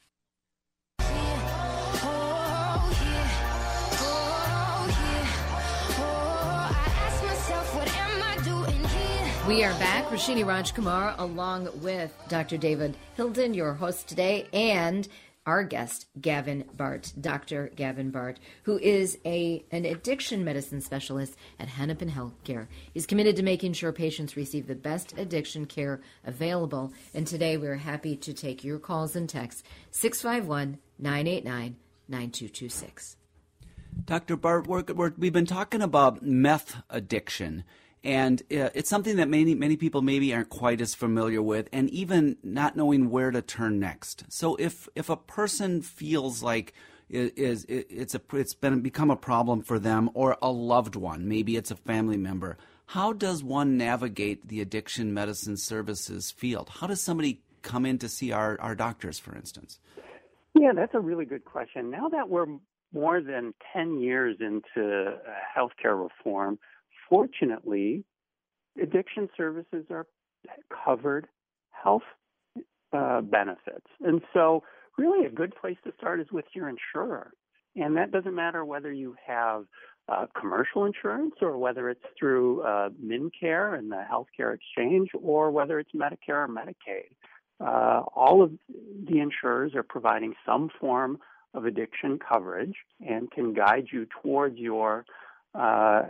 We 9.48 9.64
are 9.64 9.72
back. 9.80 10.06
Rashini 10.08 10.44
Rajkumar 10.44 11.16
along 11.20 11.70
with 11.82 12.14
Dr. 12.28 12.58
David 12.58 12.98
Hilden, 13.16 13.54
your 13.54 13.74
host 13.74 14.10
today, 14.10 14.46
and 14.52 15.08
our 15.48 15.64
guest, 15.64 16.08
Gavin 16.20 16.66
Bart, 16.76 17.14
Dr. 17.20 17.72
Gavin 17.76 18.12
Bart, 18.12 18.38
who 18.64 18.78
is 18.78 19.18
a 19.26 19.66
an 19.72 19.86
addiction 19.86 20.44
medicine 20.44 20.82
specialist 20.82 21.36
at 21.58 21.70
Hennepin 21.70 22.12
Healthcare. 22.12 22.68
He's 22.94 23.08
committed 23.08 23.38
to 23.38 23.44
making 23.44 23.74
sure 23.74 23.94
patients 23.94 24.36
receive 24.36 24.68
the 24.68 24.76
best 24.76 25.18
addiction 25.18 25.66
care 25.66 26.02
available. 26.26 26.92
And 27.16 27.26
today 27.26 27.56
we're 27.56 27.78
happy 27.78 28.18
to 28.18 28.34
take 28.34 28.64
your 28.64 28.78
calls 28.78 29.16
and 29.16 29.28
texts 29.28 29.64
651 29.92 30.80
989 31.00 31.78
9226. 32.10 33.16
Dr. 34.06 34.36
Bart, 34.36 34.68
we 34.68 35.28
have 35.28 35.34
been 35.34 35.46
talking 35.46 35.82
about 35.82 36.22
meth 36.22 36.82
addiction 36.90 37.64
and 38.08 38.42
uh, 38.44 38.70
it's 38.74 38.90
something 38.90 39.18
that 39.18 39.28
many 39.28 39.54
many 39.54 39.76
people 39.76 40.02
maybe 40.02 40.34
aren't 40.34 40.50
quite 40.50 40.80
as 40.80 40.96
familiar 40.96 41.42
with 41.42 41.68
and 41.74 41.90
even 41.90 42.38
not 42.42 42.78
knowing 42.78 43.10
where 43.10 43.32
to 43.32 43.42
turn 43.42 43.80
next. 43.80 44.24
So 44.30 44.56
if 44.56 44.88
if 44.96 45.10
a 45.10 45.18
person 45.18 45.82
feels 45.82 46.42
like 46.42 46.74
it 47.10 47.38
is 47.38 47.66
it, 47.66 47.88
it's 47.90 48.16
a 48.16 48.22
it's 48.34 48.54
been 48.54 48.80
become 48.80 49.12
a 49.12 49.18
problem 49.18 49.62
for 49.62 49.78
them 49.78 50.10
or 50.14 50.38
a 50.42 50.50
loved 50.50 50.96
one 50.96 51.28
maybe 51.28 51.56
it's 51.56 51.72
a 51.72 51.76
family 51.76 52.18
member 52.18 52.58
how 52.88 53.12
does 53.12 53.44
one 53.44 53.78
navigate 53.78 54.48
the 54.48 54.62
addiction 54.62 55.14
medicine 55.14 55.58
services 55.58 56.32
field? 56.32 56.70
How 56.70 56.88
does 56.88 57.04
somebody 57.04 57.42
come 57.62 57.86
in 57.86 57.98
to 57.98 58.08
see 58.08 58.32
our, 58.32 58.58
our 58.62 58.76
doctors 58.76 59.20
for 59.20 59.36
instance? 59.36 59.80
Yeah 60.54 60.72
that's 60.74 60.94
a 60.96 61.00
really 61.00 61.26
good 61.26 61.46
question. 61.46 61.90
Now 61.90 62.10
that 62.10 62.30
we're 62.30 62.48
more 62.94 63.22
than 63.22 63.54
10 63.74 64.00
years 64.00 64.38
into 64.40 65.08
uh, 65.08 65.20
healthcare 65.56 66.02
reform 66.02 66.58
Fortunately, 67.10 68.04
addiction 68.82 69.30
services 69.36 69.86
are 69.90 70.06
covered 70.86 71.28
health 71.72 72.04
uh, 72.94 73.22
benefits. 73.22 73.88
And 74.02 74.22
so, 74.34 74.64
really, 74.98 75.26
a 75.26 75.30
good 75.30 75.56
place 75.56 75.78
to 75.84 75.94
start 75.98 76.20
is 76.20 76.28
with 76.32 76.46
your 76.54 76.70
insurer. 76.70 77.32
And 77.76 77.96
that 77.98 78.12
doesn't 78.12 78.34
matter 78.34 78.66
whether 78.66 78.92
you 78.92 79.16
have 79.26 79.66
uh, 80.10 80.26
commercial 80.40 80.86
insurance 80.86 81.36
or 81.42 81.58
whether 81.58 81.90
it's 81.90 82.04
through 82.18 82.62
uh, 82.62 82.90
MinCare 83.04 83.78
and 83.78 83.92
the 83.92 84.04
healthcare 84.10 84.56
exchange 84.56 85.10
or 85.22 85.52
whether 85.52 85.80
it's 85.80 85.92
Medicare 85.92 86.46
or 86.46 86.48
Medicaid. 86.48 87.12
Uh, 87.60 88.04
all 88.16 88.42
of 88.42 88.52
the 89.10 89.20
insurers 89.20 89.76
are 89.76 89.84
providing 89.84 90.34
some 90.46 90.70
form 90.80 91.18
of 91.54 91.66
addiction 91.66 92.20
coverage 92.20 92.76
and 93.06 93.30
can 93.32 93.54
guide 93.54 93.88
you 93.92 94.08
towards 94.22 94.58
your 94.58 95.06
uh, 95.56 96.04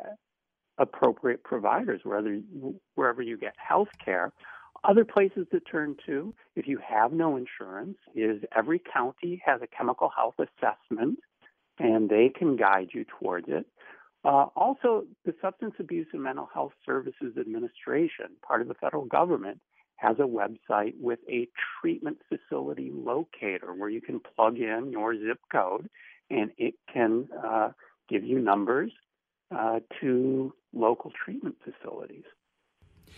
appropriate 0.78 1.44
providers 1.44 2.02
wherever 2.04 2.38
wherever 2.96 3.22
you 3.22 3.38
get 3.38 3.54
health 3.58 3.90
care. 4.04 4.32
Other 4.84 5.06
places 5.06 5.48
to 5.52 5.60
turn 5.60 5.96
to, 6.06 6.34
if 6.56 6.68
you 6.68 6.80
have 6.88 7.12
no 7.12 7.36
insurance, 7.36 7.98
is 8.16 8.44
every 8.56 8.80
county 8.80 9.42
has 9.44 9.62
a 9.62 9.68
chemical 9.68 10.10
health 10.16 10.36
assessment, 10.38 11.20
and 11.80 12.10
they 12.10 12.30
can 12.30 12.56
guide 12.56 12.90
you 12.94 13.06
towards 13.20 13.48
it. 13.50 13.66
Uh, 14.24 14.48
also, 14.56 15.06
the 15.26 15.34
Substance 15.42 15.74
Abuse 15.80 16.08
and 16.14 16.22
Mental 16.22 16.50
Health 16.54 16.74
Services 16.86 17.38
Administration, 17.40 18.28
part 18.46 18.62
of 18.62 18.68
the 18.68 18.74
federal 18.76 19.06
government, 19.06 19.60
has 19.96 20.18
a 20.20 20.24
website 20.24 20.94
with 21.00 21.20
a 21.30 21.48
treatment 21.82 22.18
facility 22.30 22.92
locator 22.94 23.74
where 23.74 23.90
you 23.90 24.02
can 24.02 24.20
plug 24.20 24.58
in 24.58 24.92
your 24.92 25.16
zip 25.16 25.40
code 25.52 25.90
and 26.30 26.52
it 26.58 26.76
can 26.92 27.28
uh, 27.44 27.70
give 28.10 28.24
you 28.24 28.40
numbers 28.40 28.92
uh, 29.52 29.80
to 30.02 30.54
local 30.74 31.12
treatment 31.24 31.56
facilities. 31.64 32.24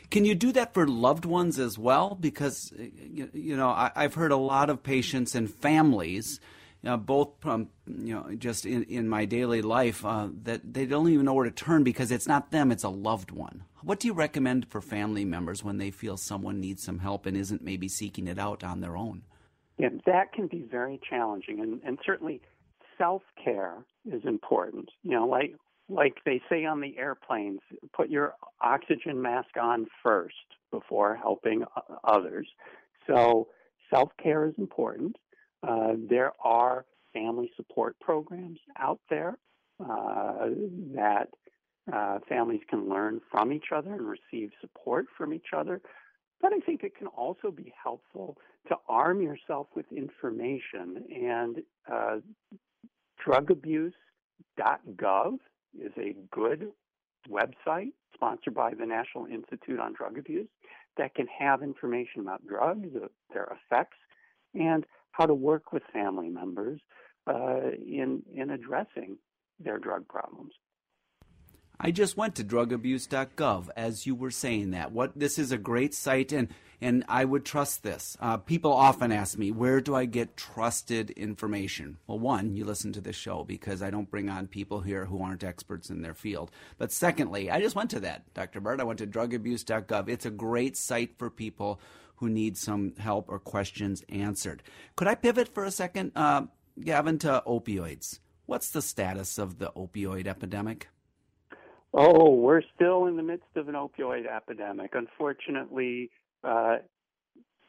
Can 0.10 0.26
you 0.26 0.36
do 0.36 0.52
that 0.54 0.74
for 0.74 0.88
loved 0.88 1.26
ones 1.26 1.60
as 1.60 1.78
well? 1.78 2.18
Because 2.20 2.74
you 2.78 3.56
know 3.56 3.70
I, 3.70 3.92
have 3.96 4.16
heard 4.16 4.32
a 4.32 4.38
lot 4.38 4.70
of 4.70 4.82
patients 4.82 5.36
and 5.36 5.50
families, 5.50 6.40
you 6.82 6.90
know, 6.90 6.98
both 6.98 7.30
from 7.40 7.70
you 7.88 8.16
know 8.16 8.36
just 8.36 8.66
in, 8.66 8.84
in 8.84 9.08
my 9.08 9.26
daily 9.26 9.62
life, 9.62 10.04
uh, 10.04 10.30
that 10.44 10.74
they 10.74 10.86
don't 10.86 11.10
even 11.10 11.26
know 11.26 11.34
where 11.34 11.46
to 11.46 11.52
turn 11.52 11.84
because 11.84 12.12
it's 12.12 12.28
not 12.28 12.52
them; 12.52 12.72
it's 12.72 12.84
a 12.84 12.90
loved 12.90 13.32
one. 13.32 13.64
What 13.82 14.00
do 14.00 14.08
you 14.08 14.14
recommend 14.14 14.68
for 14.68 14.82
family 14.82 15.26
members 15.26 15.64
when 15.64 15.78
they 15.78 15.92
feel 15.92 16.18
someone 16.18 16.60
needs 16.60 16.84
some 16.84 17.00
help 17.00 17.26
and 17.26 17.38
isn't 17.38 17.64
maybe 17.64 17.88
seeking 17.88 18.28
it 18.28 18.40
out 18.40 18.64
on 18.64 18.82
their 18.82 18.98
own? 18.98 19.24
Yeah, 19.78 19.90
that 20.06 20.34
can 20.34 20.48
be 20.48 20.66
very 20.70 21.00
challenging, 21.08 21.62
and, 21.62 21.82
and 21.86 22.00
certainly 22.06 22.42
self 22.98 23.22
care 23.42 23.78
is 24.06 24.26
important. 24.26 24.90
You 25.04 25.12
know, 25.12 25.28
like 25.28 25.56
like 25.90 26.16
they 26.26 26.42
say 26.50 26.66
on 26.66 26.82
the 26.82 26.98
airplanes, 26.98 27.60
put 27.94 28.10
your 28.10 28.34
oxygen 28.62 29.22
mask 29.22 29.58
on 29.60 29.88
first 30.04 30.36
before 30.72 31.16
helping 31.16 31.64
others. 32.04 32.48
So 33.08 33.48
self 33.90 34.10
care 34.22 34.48
is 34.48 34.54
important. 34.58 35.16
Uh, 35.68 35.94
there 36.10 36.34
are 36.44 36.86
family 37.14 37.52
support 37.58 38.00
programs 38.00 38.60
out 38.78 39.00
there 39.10 39.38
uh, 39.84 40.50
that 40.94 41.30
uh, 41.92 42.20
families 42.28 42.62
can 42.70 42.88
learn 42.88 43.20
from 43.32 43.52
each 43.52 43.72
other 43.76 43.94
and 43.94 44.08
receive 44.08 44.52
support 44.62 45.08
from 45.18 45.34
each 45.34 45.48
other. 45.56 45.82
But 46.42 46.54
I 46.54 46.60
think 46.60 46.84
it 46.84 46.96
can 46.96 47.08
also 47.08 47.52
be 47.52 47.74
helpful 47.82 48.38
to 48.68 48.76
arm 48.88 49.22
yourself 49.22 49.68
with 49.76 49.86
information 49.92 51.04
and 51.14 51.58
uh, 51.92 52.18
drugabuse.gov 53.26 55.38
is 55.78 55.92
a 55.98 56.16
good 56.32 56.72
website 57.30 57.92
sponsored 58.14 58.54
by 58.54 58.74
the 58.74 58.86
National 58.86 59.26
Institute 59.26 59.80
on 59.80 59.94
Drug 59.94 60.18
Abuse 60.18 60.48
that 60.98 61.16
can 61.16 61.28
have 61.28 61.62
information 61.62 62.22
about 62.22 62.46
drugs, 62.46 62.90
their 63.34 63.58
effects, 63.72 63.98
and 64.54 64.86
how 65.12 65.26
to 65.26 65.34
work 65.34 65.72
with 65.72 65.84
family 65.94 66.30
members 66.30 66.82
uh, 67.28 67.72
in 67.86 68.24
in 68.34 68.50
addressing 68.52 69.18
their 69.60 69.78
drug 69.78 70.08
problems. 70.08 70.54
I 71.82 71.92
just 71.92 72.18
went 72.18 72.36
to 72.36 72.44
drugabuse.gov 72.44 73.70
as 73.78 74.06
you 74.06 74.14
were 74.14 74.32
saying 74.32 74.72
that. 74.72 74.92
What 74.92 75.18
this 75.18 75.40
is 75.40 75.54
a 75.54 75.58
great 75.58 75.94
site 75.94 76.34
and 76.34 76.50
and 76.82 77.04
I 77.10 77.26
would 77.26 77.46
trust 77.46 77.84
this. 77.84 78.18
Uh, 78.22 78.38
people 78.38 78.72
often 78.72 79.12
ask 79.12 79.38
me, 79.38 79.52
where 79.52 79.82
do 79.82 79.96
I 79.96 80.06
get 80.06 80.38
trusted 80.38 81.10
information? 81.12 81.98
Well, 82.08 82.20
one, 82.20 82.56
you 82.56 82.64
listen 82.64 82.94
to 82.94 83.02
this 83.02 83.18
show 83.18 83.44
because 83.44 83.82
I 83.82 83.90
don't 83.90 84.10
bring 84.10 84.30
on 84.30 84.48
people 84.48 84.80
here 84.80 85.06
who 85.06 85.22
aren't 85.22 85.44
experts 85.44 85.90
in 85.90 86.02
their 86.02 86.14
field. 86.14 86.52
But 86.78 86.94
secondly, 86.94 87.52
I 87.52 87.60
just 87.60 87.76
went 87.76 87.90
to 87.92 88.00
that, 88.02 88.34
Dr. 88.34 88.62
Bart. 88.62 88.80
I 88.80 88.86
went 88.86 89.00
to 89.00 89.08
drugabuse.gov. 89.08 90.08
It's 90.08 90.26
a 90.26 90.32
great 90.32 90.78
site 90.78 91.18
for 91.18 91.30
people 91.30 91.82
who 92.16 92.30
need 92.30 92.58
some 92.58 92.94
help 92.98 93.26
or 93.28 93.40
questions 93.40 94.04
answered. 94.08 94.64
Could 94.96 95.10
I 95.10 95.16
pivot 95.16 95.54
for 95.54 95.66
a 95.66 95.72
second, 95.72 96.14
uh, 96.16 96.44
Gavin, 96.80 97.20
to 97.20 97.44
opioids? 97.46 98.20
What's 98.46 98.72
the 98.72 98.82
status 98.82 99.38
of 99.38 99.60
the 99.60 99.72
opioid 99.76 100.28
epidemic? 100.28 100.88
Oh, 101.94 102.34
we're 102.36 102.62
still 102.76 103.08
in 103.08 103.18
the 103.18 103.24
midst 103.24 103.56
of 103.56 103.68
an 103.68 103.76
opioid 103.76 104.26
epidemic. 104.28 104.92
Unfortunately, 104.94 106.12
uh, 106.44 106.78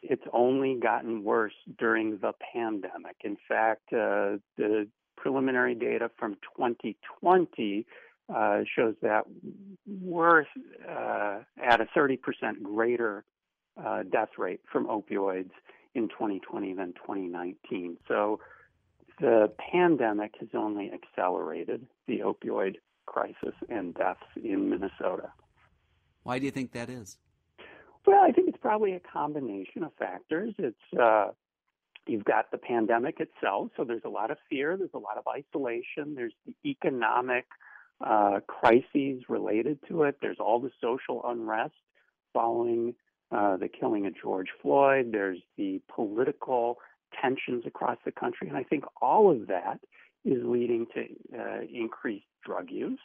it's 0.03 0.25
only 0.33 0.79
gotten 0.81 1.25
worse 1.25 1.55
during 1.79 2.19
the 2.19 2.33
pandemic. 2.53 3.17
In 3.25 3.37
fact, 3.49 3.93
uh, 3.93 4.37
the 4.57 4.89
preliminary 5.17 5.75
data 5.75 6.11
from 6.19 6.35
2020 6.57 7.87
uh, 8.35 8.61
shows 8.77 8.95
that 9.03 9.25
we're 9.87 10.43
uh, 10.89 11.41
at 11.63 11.81
a 11.81 11.87
30% 11.97 12.19
greater 12.63 13.25
uh, 13.83 14.03
death 14.05 14.31
rate 14.39 14.61
from 14.71 14.87
opioids 14.87 15.51
in 15.95 16.09
2020 16.09 16.75
than 16.75 16.93
2019. 16.93 17.97
So 18.07 18.41
the 19.19 19.53
pandemic 19.73 20.35
has 20.41 20.51
only 20.55 20.93
accelerated 20.93 21.87
the 22.07 22.21
opioid 22.21 22.77
crisis 23.07 23.55
and 23.69 23.95
deaths 23.95 24.21
in 24.43 24.71
Minnesota. 24.71 25.33
Why 26.23 26.39
do 26.39 26.45
you 26.45 26.51
think 26.51 26.73
that 26.73 26.91
is? 26.91 27.19
Well, 28.07 28.23
I 28.23 28.33
think 28.33 28.49
it's 28.49 28.59
probably 28.61 28.93
a 28.93 29.01
combination 29.01 29.85
of 29.85 29.93
factors. 29.99 30.55
It's 30.59 30.99
uh, 30.99 31.29
you've 32.07 32.25
got 32.25 32.51
the 32.51 32.59
pandemic 32.59 33.21
itself, 33.21 33.71
so 33.77 33.85
there's 33.85 34.05
a 34.05 34.09
lot 34.09 34.31
of 34.31 34.39
fear, 34.49 34.77
there's 34.77 34.91
a 34.95 34.99
lot 34.99 35.19
of 35.19 35.25
isolation, 35.29 36.15
there's 36.15 36.33
the 36.47 36.55
economic 36.69 37.47
uh, 38.01 38.41
crises 38.47 39.23
related 39.29 39.79
to 39.89 40.05
it, 40.05 40.17
there's 40.21 40.39
all 40.41 40.61
the 40.61 40.71
social 40.81 41.23
unrest 41.27 41.75
following 42.33 42.95
uh, 43.33 43.57
the 43.57 43.69
killing 43.69 44.07
of 44.07 44.15
George 44.21 44.49
Floyd, 44.61 45.11
there's 45.13 45.39
the 45.57 45.81
political 45.95 46.79
tensions 47.21 47.65
across 47.67 47.99
the 48.05 48.13
country, 48.13 48.49
and 48.49 48.57
I 48.57 48.65
think 48.65 48.85
all 49.01 49.31
of 49.31 49.47
that 49.49 49.81
is 50.25 50.43
leading 50.45 50.87
to 50.95 51.07
uh, 51.39 51.61
increased 51.73 52.27
drug 52.45 52.71
use. 52.71 53.01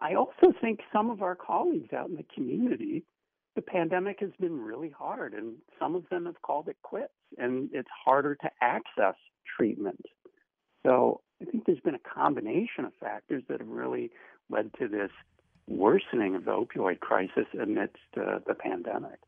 I 0.00 0.14
also 0.14 0.52
think 0.60 0.80
some 0.92 1.10
of 1.10 1.22
our 1.22 1.34
colleagues 1.34 1.92
out 1.92 2.08
in 2.08 2.16
the 2.16 2.26
community 2.34 3.04
the 3.56 3.62
pandemic 3.62 4.20
has 4.20 4.30
been 4.38 4.60
really 4.60 4.90
hard, 4.90 5.34
and 5.34 5.56
some 5.78 5.94
of 5.94 6.08
them 6.08 6.26
have 6.26 6.40
called 6.42 6.68
it 6.68 6.76
quits, 6.82 7.12
and 7.36 7.68
it's 7.72 7.88
harder 8.04 8.36
to 8.36 8.50
access 8.62 9.16
treatment. 9.56 10.00
So 10.86 11.20
I 11.42 11.46
think 11.46 11.66
there's 11.66 11.80
been 11.80 11.96
a 11.96 12.14
combination 12.14 12.84
of 12.84 12.92
factors 13.00 13.42
that 13.48 13.60
have 13.60 13.68
really 13.68 14.10
led 14.48 14.70
to 14.78 14.88
this 14.88 15.10
worsening 15.66 16.34
of 16.34 16.44
the 16.44 16.52
opioid 16.52 17.00
crisis 17.00 17.46
amidst 17.60 17.98
uh, 18.16 18.38
the 18.46 18.54
pandemic. 18.54 19.18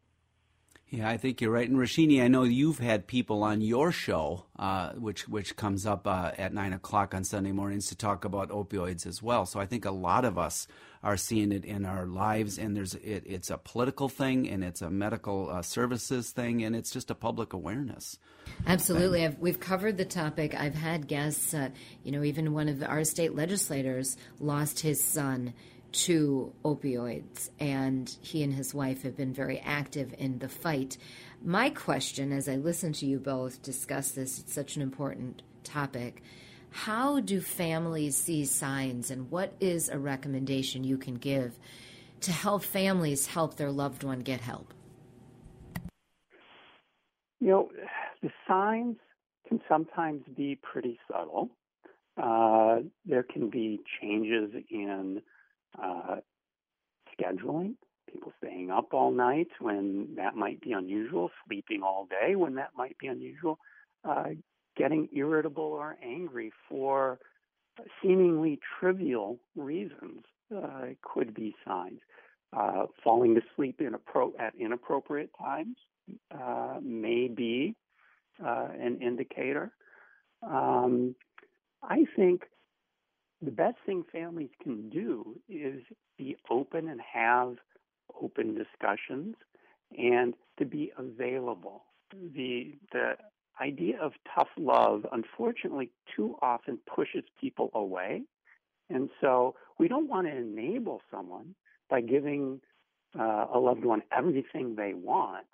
Yeah, 0.93 1.09
I 1.09 1.17
think 1.17 1.41
you're 1.41 1.51
right. 1.51 1.67
And 1.67 1.79
Rashini, 1.79 2.23
I 2.23 2.29
know 2.29 2.43
you've 2.43 2.79
had 2.79 3.07
people 3.07 3.43
on 3.45 3.63
your 3.63 3.93
show, 3.93 4.45
uh, 4.59 4.91
which 4.91 5.27
which 5.27 5.57
comes 5.57 5.87
up 5.87 6.07
uh, 6.07 6.33
at 6.37 6.53
nine 6.53 6.75
o'clock 6.75 7.15
on 7.15 7.25
Sunday 7.25 7.51
mornings, 7.51 7.87
to 7.87 7.97
talk 7.97 8.27
about 8.27 8.51
opioids 8.51 9.07
as 9.07 9.23
well. 9.23 9.47
So 9.47 9.59
I 9.59 9.65
think 9.65 9.87
a 9.87 9.91
lot 9.91 10.27
of 10.27 10.37
us 10.37 10.69
are 11.03 11.17
seeing 11.17 11.51
it 11.51 11.65
in 11.65 11.87
our 11.87 12.05
lives, 12.05 12.59
and 12.59 12.77
there's 12.77 12.95
it, 12.97 13.23
it's 13.25 13.49
a 13.49 13.57
political 13.57 14.11
thing, 14.11 14.47
and 14.47 14.63
it's 14.63 14.83
a 14.83 14.91
medical 14.91 15.49
uh, 15.49 15.63
services 15.63 16.31
thing, 16.31 16.63
and 16.63 16.77
it's 16.77 16.91
just 16.91 17.11
a 17.11 17.15
public 17.15 17.55
awareness. 17.55 18.19
Absolutely, 18.67 19.27
we've 19.41 19.61
covered 19.61 19.97
the 19.97 20.05
topic. 20.05 20.55
I've 20.55 20.75
had 20.75 21.09
guests. 21.09 21.55
Uh, 21.55 21.71
you 22.05 22.13
know, 22.13 22.23
even 22.23 22.53
one 22.53 22.69
of 22.69 22.83
our 22.83 23.05
state 23.05 23.35
legislators 23.35 24.19
lost 24.41 24.81
his 24.81 25.03
son 25.03 25.55
to 25.93 26.53
opioids, 26.65 27.51
and 27.61 28.17
he 28.21 28.43
and 28.43 28.53
his 28.53 28.75
wife 28.75 29.03
have 29.03 29.17
been 29.17 29.33
very 29.33 29.61
active 29.61 30.15
in 30.19 30.39
the 30.39 30.49
fight. 30.49 30.97
My 31.45 31.71
question, 31.71 32.33
as 32.33 32.49
I 32.49 32.57
listen 32.57 32.93
to 32.95 33.07
you 33.07 33.19
both 33.19 33.63
discuss 33.63 34.13
this, 34.13 34.39
it's 34.39 34.55
such 34.55 34.77
an 34.77 34.83
important 34.83 35.43
topic. 35.65 36.23
How 36.71 37.21
do 37.21 37.41
families 37.41 38.17
see 38.17 38.47
signs, 38.47 39.11
and 39.11 39.31
what 39.31 39.53
is 39.61 39.89
a 39.89 39.99
recommendation 39.99 40.85
you 40.85 40.97
can 40.97 41.17
give 41.17 41.59
to 42.21 42.33
help 42.33 42.63
families 42.63 43.27
help 43.27 43.57
their 43.57 43.71
loved 43.71 44.05
one 44.05 44.21
get 44.21 44.41
help? 44.41 44.73
You 47.41 47.49
know, 47.49 47.69
the 48.23 48.31
signs 48.49 48.97
can 49.49 49.61
sometimes 49.69 50.23
be 50.35 50.59
pretty 50.63 50.99
subtle. 51.11 51.51
Uh, 52.17 52.81
there 53.05 53.23
can 53.25 53.51
be 53.51 53.81
changes 54.01 54.53
in 54.71 55.21
uh, 55.81 56.17
scheduling, 57.13 57.75
people 58.11 58.33
staying 58.39 58.71
up 58.71 58.93
all 58.93 59.11
night 59.11 59.49
when 59.61 60.09
that 60.17 60.35
might 60.35 60.61
be 60.61 60.73
unusual, 60.73 61.31
sleeping 61.47 61.83
all 61.83 62.07
day 62.07 62.35
when 62.35 62.55
that 62.55 62.71
might 62.77 62.97
be 62.99 63.07
unusual, 63.07 63.59
uh, 64.05 64.31
getting 64.77 65.09
irritable 65.15 65.65
or 65.65 65.97
angry 66.03 66.51
for 66.69 67.19
seemingly 68.03 68.59
trivial 68.79 69.39
reasons 69.57 70.23
uh, 70.55 70.87
could 71.03 71.35
be 71.35 71.55
signs. 71.67 72.01
Uh, 72.55 72.85
falling 73.03 73.35
to 73.35 73.41
sleep 73.57 73.81
appro- 73.81 74.39
at 74.39 74.53
inappropriate 74.61 75.31
times 75.41 75.77
uh, 76.39 76.77
may 76.83 77.27
be 77.27 77.75
uh, 78.45 78.69
an 78.79 79.01
indicator. 79.01 79.73
Um, 80.43 81.15
I 81.83 82.05
think 82.15 82.43
the 83.43 83.51
best 83.51 83.77
thing 83.85 84.05
families 84.13 84.51
can 84.63 84.89
do 84.89 85.37
is 85.49 85.83
be 86.17 86.37
open 86.51 86.89
and 86.89 87.01
have 87.01 87.57
open 88.21 88.55
discussions 88.55 89.35
and 89.99 90.35
to 90.59 90.65
be 90.65 90.93
available. 90.97 91.85
The 92.35 92.75
the 92.93 93.13
idea 93.61 94.01
of 94.01 94.13
tough 94.35 94.49
love 94.57 95.05
unfortunately 95.13 95.91
too 96.17 96.37
often 96.41 96.79
pushes 96.95 97.25
people 97.41 97.71
away. 97.75 98.23
And 98.91 99.09
so 99.21 99.55
we 99.79 99.89
don't 99.89 100.09
want 100.09 100.27
to 100.27 100.37
enable 100.37 101.01
someone 101.11 101.55
by 101.89 102.01
giving 102.01 102.61
uh, 103.19 103.47
a 103.53 103.59
loved 103.59 103.85
one 103.85 104.03
everything 104.17 104.75
they 104.77 104.95
want, 104.95 105.47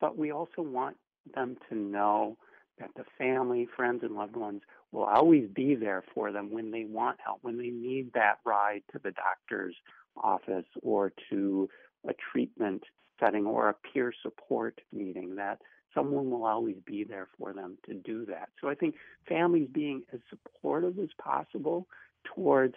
but 0.00 0.16
we 0.16 0.32
also 0.32 0.62
want 0.62 0.96
them 1.34 1.56
to 1.68 1.74
know 1.74 2.36
that 2.80 2.90
the 2.96 3.04
family, 3.16 3.66
friends, 3.76 4.02
and 4.02 4.14
loved 4.14 4.36
ones 4.36 4.62
will 4.92 5.04
always 5.04 5.48
be 5.54 5.74
there 5.74 6.04
for 6.14 6.32
them 6.32 6.50
when 6.50 6.70
they 6.70 6.84
want 6.84 7.18
help, 7.24 7.38
when 7.42 7.58
they 7.58 7.70
need 7.70 8.12
that 8.14 8.38
ride 8.44 8.82
to 8.92 8.98
the 8.98 9.12
doctor's 9.12 9.74
office 10.16 10.66
or 10.82 11.12
to 11.30 11.68
a 12.08 12.12
treatment 12.32 12.82
setting 13.20 13.46
or 13.46 13.68
a 13.68 13.74
peer 13.74 14.12
support 14.22 14.80
meeting, 14.92 15.36
that 15.36 15.58
someone 15.94 16.30
will 16.30 16.44
always 16.44 16.76
be 16.86 17.04
there 17.04 17.28
for 17.38 17.52
them 17.52 17.76
to 17.86 17.94
do 17.94 18.24
that. 18.26 18.48
So 18.60 18.68
I 18.68 18.74
think 18.74 18.94
families 19.28 19.68
being 19.72 20.02
as 20.12 20.20
supportive 20.30 20.98
as 20.98 21.08
possible 21.22 21.86
towards 22.34 22.74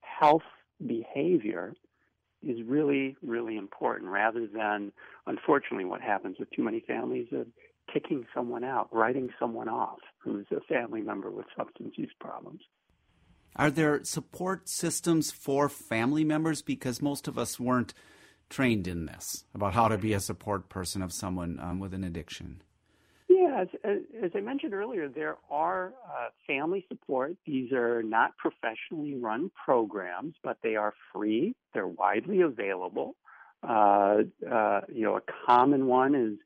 health 0.00 0.42
behavior 0.86 1.74
is 2.42 2.58
really, 2.64 3.16
really 3.22 3.56
important 3.56 4.10
rather 4.10 4.46
than, 4.46 4.92
unfortunately, 5.26 5.84
what 5.84 6.00
happens 6.00 6.36
with 6.38 6.50
too 6.50 6.62
many 6.62 6.80
families 6.80 7.28
of 7.32 7.46
kicking 7.92 8.26
someone 8.34 8.64
out, 8.64 8.88
writing 8.92 9.30
someone 9.38 9.68
off 9.68 10.00
who's 10.18 10.46
a 10.50 10.60
family 10.60 11.02
member 11.02 11.30
with 11.30 11.46
substance 11.56 11.94
use 11.96 12.12
problems. 12.20 12.60
Are 13.56 13.70
there 13.70 14.02
support 14.02 14.68
systems 14.68 15.30
for 15.30 15.68
family 15.68 16.24
members? 16.24 16.60
Because 16.60 17.00
most 17.00 17.28
of 17.28 17.38
us 17.38 17.60
weren't 17.60 17.94
trained 18.50 18.86
in 18.86 19.06
this 19.06 19.44
about 19.54 19.74
how 19.74 19.88
to 19.88 19.98
be 19.98 20.12
a 20.12 20.20
support 20.20 20.68
person 20.68 21.02
of 21.02 21.12
someone 21.12 21.58
um, 21.60 21.78
with 21.78 21.94
an 21.94 22.04
addiction. 22.04 22.62
Yeah, 23.28 23.64
as, 23.84 23.98
as, 24.22 24.30
I 24.34 24.40
mentioned 24.40 24.74
earlier, 24.74 25.08
there 25.08 25.36
are 25.50 25.94
uh, 26.06 26.28
family 26.46 26.84
support. 26.88 27.36
These 27.46 27.72
are 27.72 28.02
not 28.02 28.36
professionally 28.36 29.16
run 29.16 29.50
programs, 29.64 30.34
but 30.42 30.58
they 30.62 30.76
are 30.76 30.94
free. 31.12 31.54
They're 31.72 31.88
widely 31.88 32.42
available. 32.42 33.16
Uh, 33.62 34.22
uh, 34.50 34.80
you 34.92 35.02
know, 35.02 35.16
a 35.16 35.22
common 35.46 35.86
one 35.86 36.14
is 36.14 36.38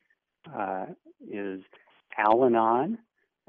uh, 0.56 0.86
is 1.30 1.60
Al-Anon, 2.16 2.98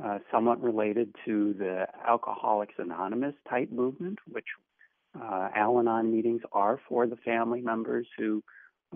uh, 0.04 0.20
somewhat 0.32 0.62
related 0.62 1.14
to 1.26 1.54
the 1.54 1.86
Alcoholics 2.08 2.76
Anonymous 2.78 3.36
type 3.50 3.72
movement, 3.72 4.20
which 4.28 4.46
uh, 5.20 5.50
Al 5.56 5.80
Anon 5.80 6.12
meetings 6.12 6.42
are 6.52 6.80
for 6.88 7.08
the 7.08 7.18
family 7.18 7.62
members 7.62 8.08
who 8.18 8.44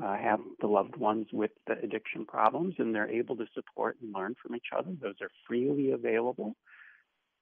uh, 0.01 0.15
have 0.15 0.39
the 0.59 0.67
loved 0.67 0.95
ones 0.95 1.27
with 1.31 1.51
the 1.67 1.73
addiction 1.83 2.25
problems, 2.25 2.75
and 2.77 2.93
they're 2.93 3.09
able 3.09 3.35
to 3.35 3.45
support 3.53 3.97
and 4.01 4.13
learn 4.13 4.35
from 4.41 4.55
each 4.55 4.67
other. 4.75 4.91
Those 5.01 5.15
are 5.21 5.29
freely 5.47 5.91
available. 5.91 6.55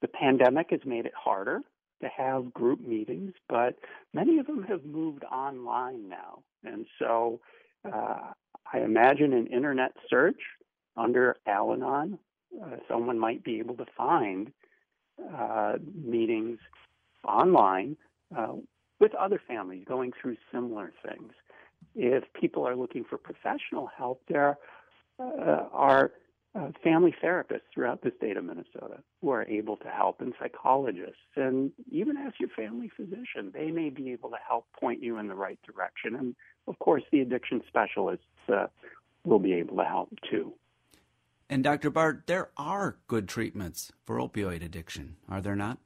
The 0.01 0.07
pandemic 0.07 0.67
has 0.71 0.81
made 0.85 1.05
it 1.05 1.13
harder 1.15 1.61
to 2.01 2.09
have 2.17 2.53
group 2.53 2.81
meetings, 2.81 3.33
but 3.47 3.75
many 4.13 4.39
of 4.39 4.47
them 4.47 4.63
have 4.63 4.83
moved 4.83 5.23
online 5.23 6.09
now. 6.09 6.43
And 6.63 6.85
so 6.99 7.39
uh, 7.85 8.31
I 8.71 8.79
imagine 8.79 9.33
an 9.33 9.47
internet 9.47 9.91
search 10.09 10.39
under 10.97 11.37
Al 11.47 11.73
Anon, 11.73 12.19
uh, 12.61 12.77
someone 12.87 13.17
might 13.17 13.43
be 13.43 13.59
able 13.59 13.75
to 13.75 13.85
find 13.97 14.51
uh, 15.33 15.73
meetings 16.03 16.59
online 17.27 17.95
uh, 18.35 18.53
with 18.99 19.13
other 19.15 19.41
families 19.47 19.83
going 19.87 20.11
through 20.21 20.37
similar 20.51 20.93
things. 21.07 21.31
If 21.95 22.23
people 22.39 22.67
are 22.67 22.75
looking 22.75 23.03
for 23.03 23.17
professional 23.17 23.89
help, 23.97 24.21
there 24.27 24.57
uh, 25.19 25.65
are 25.71 26.11
uh, 26.53 26.69
family 26.83 27.15
therapists 27.23 27.61
throughout 27.73 28.01
the 28.01 28.11
state 28.17 28.35
of 28.35 28.43
Minnesota 28.43 29.01
who 29.21 29.29
are 29.29 29.43
able 29.43 29.77
to 29.77 29.87
help, 29.87 30.19
and 30.19 30.33
psychologists, 30.39 31.15
and 31.35 31.71
even 31.89 32.17
ask 32.17 32.39
your 32.39 32.49
family 32.49 32.89
physician. 32.95 33.51
They 33.53 33.71
may 33.71 33.89
be 33.89 34.11
able 34.11 34.29
to 34.31 34.37
help 34.47 34.65
point 34.77 35.01
you 35.01 35.17
in 35.17 35.27
the 35.27 35.35
right 35.35 35.59
direction. 35.65 36.15
And 36.15 36.35
of 36.67 36.77
course, 36.79 37.03
the 37.11 37.21
addiction 37.21 37.61
specialists 37.67 38.25
uh, 38.53 38.67
will 39.23 39.39
be 39.39 39.53
able 39.53 39.77
to 39.77 39.85
help 39.85 40.09
too. 40.29 40.53
And 41.49 41.63
Dr. 41.63 41.89
Bart, 41.89 42.23
there 42.27 42.49
are 42.57 42.97
good 43.07 43.27
treatments 43.27 43.91
for 44.05 44.17
opioid 44.17 44.63
addiction, 44.63 45.17
are 45.29 45.41
there 45.41 45.55
not? 45.55 45.79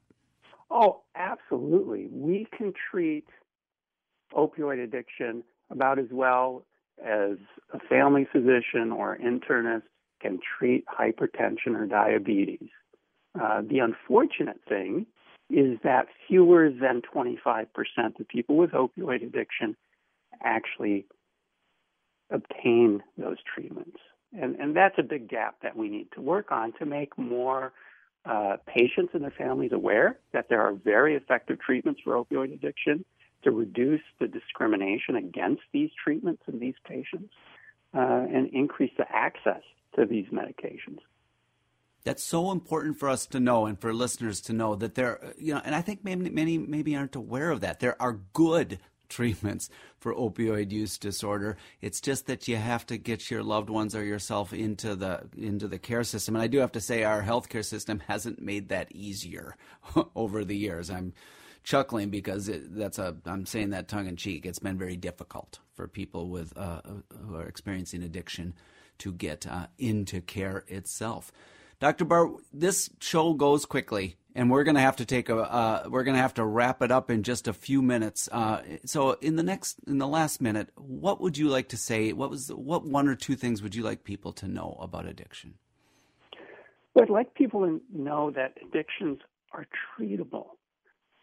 Oh, 0.70 1.02
absolutely. 1.14 2.08
We 2.10 2.46
can 2.56 2.72
treat 2.90 3.26
opioid 4.32 4.82
addiction 4.82 5.44
about 5.70 5.98
as 5.98 6.06
well 6.10 6.64
as 7.04 7.36
a 7.72 7.78
family 7.88 8.26
physician 8.30 8.92
or 8.92 9.18
internist 9.18 9.82
can 10.20 10.38
treat 10.58 10.84
hypertension 10.86 11.74
or 11.76 11.86
diabetes. 11.86 12.68
Uh, 13.40 13.62
the 13.68 13.80
unfortunate 13.80 14.60
thing 14.68 15.06
is 15.50 15.78
that 15.84 16.06
fewer 16.26 16.70
than 16.70 17.02
25% 17.14 17.66
of 18.18 18.28
people 18.28 18.56
with 18.56 18.70
opioid 18.70 19.22
addiction 19.22 19.76
actually 20.42 21.06
obtain 22.30 23.02
those 23.16 23.36
treatments. 23.54 23.98
And, 24.38 24.56
and 24.56 24.76
that's 24.76 24.96
a 24.98 25.02
big 25.02 25.28
gap 25.28 25.56
that 25.62 25.76
we 25.76 25.88
need 25.88 26.08
to 26.14 26.20
work 26.20 26.50
on 26.50 26.72
to 26.78 26.86
make 26.86 27.16
more 27.16 27.72
uh, 28.24 28.56
patients 28.66 29.10
and 29.14 29.22
their 29.22 29.30
families 29.30 29.70
aware 29.72 30.18
that 30.32 30.48
there 30.48 30.60
are 30.60 30.72
very 30.72 31.14
effective 31.14 31.60
treatments 31.60 32.00
for 32.02 32.14
opioid 32.14 32.52
addiction 32.52 33.04
to 33.44 33.52
reduce 33.52 34.00
the 34.18 34.26
discrimination 34.26 35.14
against 35.14 35.62
these 35.72 35.90
treatments 36.02 36.42
in 36.48 36.58
these 36.58 36.74
patients 36.84 37.32
uh, 37.94 38.26
and 38.32 38.48
increase 38.52 38.90
the 38.98 39.06
access 39.10 39.62
to 39.96 40.06
these 40.06 40.26
medications. 40.26 40.98
That's 42.04 42.22
so 42.22 42.52
important 42.52 42.98
for 42.98 43.08
us 43.08 43.26
to 43.26 43.40
know 43.40 43.66
and 43.66 43.80
for 43.80 43.92
listeners 43.92 44.40
to 44.42 44.52
know 44.52 44.76
that 44.76 44.94
there, 44.94 45.34
you 45.38 45.54
know, 45.54 45.60
and 45.64 45.74
I 45.74 45.80
think 45.80 46.04
maybe 46.04 46.30
many 46.30 46.56
maybe 46.56 46.94
aren't 46.94 47.16
aware 47.16 47.50
of 47.50 47.62
that. 47.62 47.80
There 47.80 48.00
are 48.00 48.20
good 48.32 48.78
treatments 49.08 49.70
for 49.98 50.14
opioid 50.14 50.70
use 50.70 50.98
disorder. 50.98 51.56
It's 51.80 52.00
just 52.00 52.26
that 52.26 52.46
you 52.46 52.56
have 52.56 52.86
to 52.86 52.96
get 52.96 53.28
your 53.28 53.42
loved 53.42 53.70
ones 53.70 53.94
or 53.96 54.04
yourself 54.04 54.52
into 54.52 54.94
the 54.94 55.28
into 55.36 55.66
the 55.66 55.80
care 55.80 56.04
system. 56.04 56.36
And 56.36 56.42
I 56.42 56.46
do 56.46 56.58
have 56.58 56.72
to 56.72 56.80
say 56.80 57.02
our 57.02 57.22
healthcare 57.22 57.64
system 57.64 58.00
hasn't 58.06 58.40
made 58.40 58.68
that 58.68 58.92
easier 58.92 59.56
over 60.14 60.44
the 60.44 60.56
years. 60.56 60.90
I'm 60.90 61.12
chuckling 61.64 62.10
because 62.10 62.48
it, 62.48 62.76
that's 62.76 63.00
a 63.00 63.16
I'm 63.26 63.46
saying 63.46 63.70
that 63.70 63.88
tongue 63.88 64.06
in 64.06 64.14
cheek. 64.14 64.46
It's 64.46 64.60
been 64.60 64.78
very 64.78 64.96
difficult 64.96 65.58
for 65.74 65.88
people 65.88 66.28
with 66.28 66.56
uh, 66.56 66.82
who 67.26 67.34
are 67.34 67.48
experiencing 67.48 68.04
addiction 68.04 68.54
to 68.98 69.12
get 69.12 69.46
uh, 69.46 69.66
into 69.78 70.20
care 70.20 70.64
itself. 70.68 71.32
Dr. 71.78 72.04
Bart, 72.04 72.30
this 72.52 72.88
show 73.00 73.34
goes 73.34 73.66
quickly, 73.66 74.16
and 74.34 74.50
we're 74.50 74.64
going 74.64 74.76
to 74.76 74.80
have 74.80 74.96
to 74.96 75.04
take 75.04 75.28
a 75.28 75.36
uh, 75.36 75.88
we're 75.88 76.04
going 76.04 76.16
to 76.16 76.22
have 76.22 76.34
to 76.34 76.44
wrap 76.44 76.80
it 76.82 76.90
up 76.90 77.10
in 77.10 77.22
just 77.22 77.48
a 77.48 77.52
few 77.52 77.82
minutes. 77.82 78.28
Uh, 78.32 78.62
so, 78.86 79.12
in 79.20 79.36
the 79.36 79.42
next 79.42 79.78
in 79.86 79.98
the 79.98 80.06
last 80.08 80.40
minute, 80.40 80.70
what 80.76 81.20
would 81.20 81.36
you 81.36 81.48
like 81.48 81.68
to 81.68 81.76
say? 81.76 82.12
What 82.12 82.30
was 82.30 82.48
what 82.48 82.84
one 82.84 83.08
or 83.08 83.14
two 83.14 83.36
things 83.36 83.62
would 83.62 83.74
you 83.74 83.82
like 83.82 84.04
people 84.04 84.32
to 84.34 84.48
know 84.48 84.78
about 84.80 85.06
addiction? 85.06 85.54
Well, 86.94 87.04
I'd 87.04 87.10
like 87.10 87.34
people 87.34 87.60
to 87.66 87.80
know 87.94 88.30
that 88.30 88.54
addictions 88.66 89.18
are 89.52 89.66
treatable. 89.98 90.46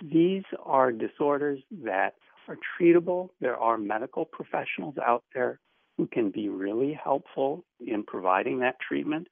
These 0.03 0.43
are 0.63 0.91
disorders 0.91 1.61
that 1.83 2.13
are 2.47 2.57
treatable. 2.79 3.29
There 3.41 3.57
are 3.57 3.77
medical 3.77 4.25
professionals 4.25 4.95
out 5.03 5.23
there 5.33 5.59
who 6.03 6.07
can 6.07 6.31
be 6.31 6.49
really 6.49 6.97
helpful 7.01 7.63
in 7.79 8.03
providing 8.03 8.59
that 8.59 8.75
treatment. 8.85 9.27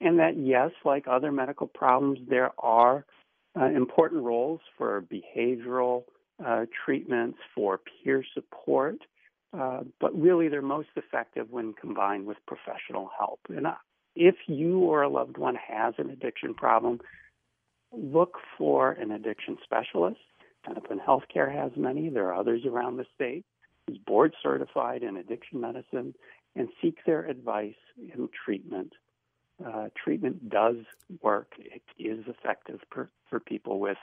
And 0.00 0.18
that, 0.18 0.36
yes, 0.36 0.70
like 0.84 1.06
other 1.08 1.30
medical 1.30 1.68
problems, 1.68 2.18
there 2.28 2.50
are 2.58 3.06
uh, 3.58 3.66
important 3.66 4.24
roles 4.24 4.60
for 4.76 5.02
behavioral 5.02 6.02
uh, 6.44 6.66
treatments, 6.84 7.38
for 7.54 7.78
peer 8.02 8.24
support, 8.34 8.96
uh, 9.56 9.82
but 10.00 10.20
really 10.20 10.48
they're 10.48 10.62
most 10.62 10.88
effective 10.96 11.46
when 11.50 11.72
combined 11.80 12.26
with 12.26 12.36
professional 12.46 13.08
help. 13.16 13.40
And 13.48 13.68
uh, 13.68 13.74
if 14.16 14.34
you 14.48 14.80
or 14.80 15.02
a 15.02 15.08
loved 15.08 15.38
one 15.38 15.54
has 15.54 15.94
an 15.98 16.10
addiction 16.10 16.54
problem, 16.54 17.00
look 17.92 18.34
for 18.58 18.92
an 18.92 19.12
addiction 19.12 19.56
specialist. 19.62 20.20
Hennepin 20.64 20.98
Healthcare 20.98 21.54
has 21.54 21.70
many. 21.76 22.08
There 22.08 22.26
are 22.26 22.34
others 22.34 22.62
around 22.66 22.96
the 22.96 23.06
state 23.14 23.44
is 23.88 23.98
board 23.98 24.34
certified 24.42 25.02
in 25.02 25.16
addiction 25.16 25.60
medicine 25.60 26.14
and 26.54 26.68
seek 26.82 26.98
their 27.04 27.26
advice 27.26 27.74
in 27.98 28.28
treatment. 28.44 28.92
Uh, 29.64 29.88
treatment 30.02 30.48
does 30.48 30.76
work. 31.22 31.52
It 31.58 31.82
is 31.98 32.24
effective 32.26 32.80
per, 32.90 33.08
for 33.30 33.40
people 33.40 33.78
with 33.80 33.98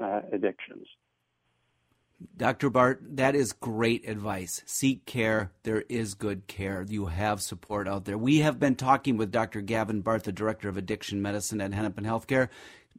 uh, 0.00 0.20
addictions. 0.32 0.86
Dr. 2.36 2.70
Bart, 2.70 3.00
that 3.16 3.34
is 3.34 3.52
great 3.52 4.08
advice. 4.08 4.62
Seek 4.64 5.06
care. 5.06 5.50
There 5.64 5.82
is 5.88 6.14
good 6.14 6.46
care. 6.46 6.84
You 6.88 7.06
have 7.06 7.42
support 7.42 7.88
out 7.88 8.04
there. 8.04 8.18
We 8.18 8.38
have 8.38 8.60
been 8.60 8.76
talking 8.76 9.16
with 9.16 9.32
Dr. 9.32 9.60
Gavin 9.60 10.02
Bart, 10.02 10.24
the 10.24 10.32
Director 10.32 10.68
of 10.68 10.76
Addiction 10.76 11.20
Medicine 11.20 11.60
at 11.60 11.72
Hennepin 11.72 12.04
Healthcare. 12.04 12.48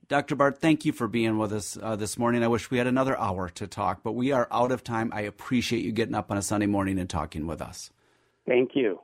Dr. 0.07 0.35
Bart, 0.35 0.59
thank 0.59 0.85
you 0.85 0.91
for 0.91 1.07
being 1.07 1.37
with 1.37 1.53
us 1.53 1.77
uh, 1.81 1.95
this 1.95 2.17
morning. 2.17 2.43
I 2.43 2.47
wish 2.47 2.69
we 2.69 2.77
had 2.77 2.87
another 2.87 3.17
hour 3.17 3.49
to 3.49 3.67
talk, 3.67 4.03
but 4.03 4.11
we 4.11 4.31
are 4.31 4.47
out 4.51 4.71
of 4.71 4.83
time. 4.83 5.11
I 5.13 5.21
appreciate 5.21 5.83
you 5.83 5.91
getting 5.91 6.15
up 6.15 6.29
on 6.29 6.37
a 6.37 6.41
Sunday 6.41 6.67
morning 6.67 6.99
and 6.99 7.09
talking 7.09 7.47
with 7.47 7.61
us. 7.61 7.89
Thank 8.45 8.75
you. 8.75 8.99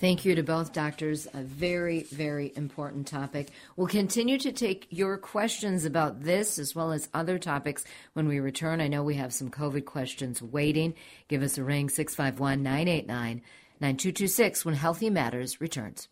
Thank 0.00 0.24
you 0.24 0.34
to 0.34 0.42
both 0.42 0.72
doctors. 0.72 1.26
A 1.34 1.42
very, 1.42 2.04
very 2.04 2.52
important 2.56 3.06
topic. 3.06 3.48
We'll 3.76 3.86
continue 3.86 4.38
to 4.38 4.50
take 4.50 4.86
your 4.88 5.18
questions 5.18 5.84
about 5.84 6.22
this 6.22 6.58
as 6.58 6.74
well 6.74 6.90
as 6.92 7.10
other 7.12 7.38
topics 7.38 7.84
when 8.14 8.26
we 8.26 8.40
return. 8.40 8.80
I 8.80 8.88
know 8.88 9.02
we 9.02 9.16
have 9.16 9.34
some 9.34 9.50
COVID 9.50 9.84
questions 9.84 10.40
waiting. 10.40 10.94
Give 11.28 11.42
us 11.42 11.58
a 11.58 11.64
ring, 11.64 11.90
651 11.90 12.62
989 12.62 13.42
9226 13.80 14.64
when 14.64 14.74
Healthy 14.74 15.10
Matters 15.10 15.60
returns. 15.60 16.08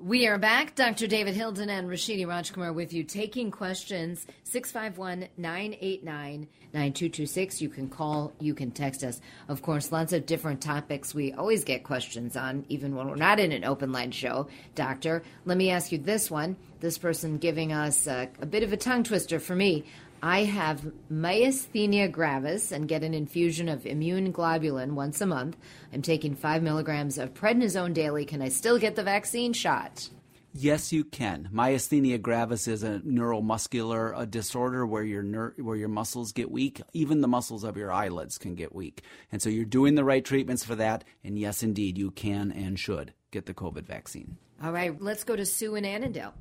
We 0.00 0.26
are 0.26 0.36
back. 0.36 0.74
Dr. 0.74 1.06
David 1.06 1.34
Hilden 1.34 1.70
and 1.70 1.88
Rashini 1.88 2.26
Rajkumar 2.26 2.74
with 2.74 2.92
you, 2.92 3.02
taking 3.02 3.50
questions 3.50 4.26
651 4.44 5.28
989 5.38 6.46
9226. 6.72 7.62
You 7.62 7.68
can 7.70 7.88
call, 7.88 8.32
you 8.38 8.54
can 8.54 8.70
text 8.70 9.02
us. 9.02 9.20
Of 9.48 9.62
course, 9.62 9.92
lots 9.92 10.12
of 10.12 10.26
different 10.26 10.60
topics 10.60 11.14
we 11.14 11.32
always 11.32 11.64
get 11.64 11.82
questions 11.82 12.36
on, 12.36 12.66
even 12.68 12.94
when 12.94 13.08
we're 13.08 13.16
not 13.16 13.40
in 13.40 13.52
an 13.52 13.64
open 13.64 13.90
line 13.90 14.10
show. 14.10 14.48
Doctor, 14.74 15.22
let 15.46 15.56
me 15.56 15.70
ask 15.70 15.90
you 15.90 15.98
this 15.98 16.30
one. 16.30 16.56
This 16.80 16.98
person 16.98 17.38
giving 17.38 17.72
us 17.72 18.06
a, 18.06 18.28
a 18.40 18.46
bit 18.46 18.62
of 18.62 18.74
a 18.74 18.76
tongue 18.76 19.02
twister 19.02 19.40
for 19.40 19.56
me. 19.56 19.84
I 20.26 20.42
have 20.42 20.90
myasthenia 21.08 22.10
gravis 22.10 22.72
and 22.72 22.88
get 22.88 23.04
an 23.04 23.14
infusion 23.14 23.68
of 23.68 23.86
immune 23.86 24.32
globulin 24.32 24.94
once 24.94 25.20
a 25.20 25.26
month. 25.26 25.56
I'm 25.92 26.02
taking 26.02 26.34
five 26.34 26.64
milligrams 26.64 27.16
of 27.16 27.32
prednisone 27.32 27.94
daily. 27.94 28.24
Can 28.24 28.42
I 28.42 28.48
still 28.48 28.76
get 28.76 28.96
the 28.96 29.04
vaccine 29.04 29.52
shot? 29.52 30.08
Yes, 30.52 30.92
you 30.92 31.04
can. 31.04 31.48
Myasthenia 31.54 32.20
gravis 32.20 32.66
is 32.66 32.82
a 32.82 32.98
neuromuscular 33.06 34.20
a 34.20 34.26
disorder 34.26 34.84
where 34.84 35.04
your 35.04 35.22
ner- 35.22 35.54
where 35.58 35.76
your 35.76 35.88
muscles 35.88 36.32
get 36.32 36.50
weak. 36.50 36.82
Even 36.92 37.20
the 37.20 37.28
muscles 37.28 37.62
of 37.62 37.76
your 37.76 37.92
eyelids 37.92 38.36
can 38.36 38.56
get 38.56 38.74
weak. 38.74 39.02
And 39.30 39.40
so 39.40 39.48
you're 39.48 39.64
doing 39.64 39.94
the 39.94 40.02
right 40.02 40.24
treatments 40.24 40.64
for 40.64 40.74
that. 40.74 41.04
And 41.22 41.38
yes, 41.38 41.62
indeed, 41.62 41.96
you 41.96 42.10
can 42.10 42.50
and 42.50 42.80
should 42.80 43.12
get 43.30 43.46
the 43.46 43.54
COVID 43.54 43.86
vaccine. 43.86 44.38
All 44.60 44.72
right, 44.72 45.00
let's 45.00 45.22
go 45.22 45.36
to 45.36 45.46
Sue 45.46 45.76
in 45.76 45.84
Annandale 45.84 46.34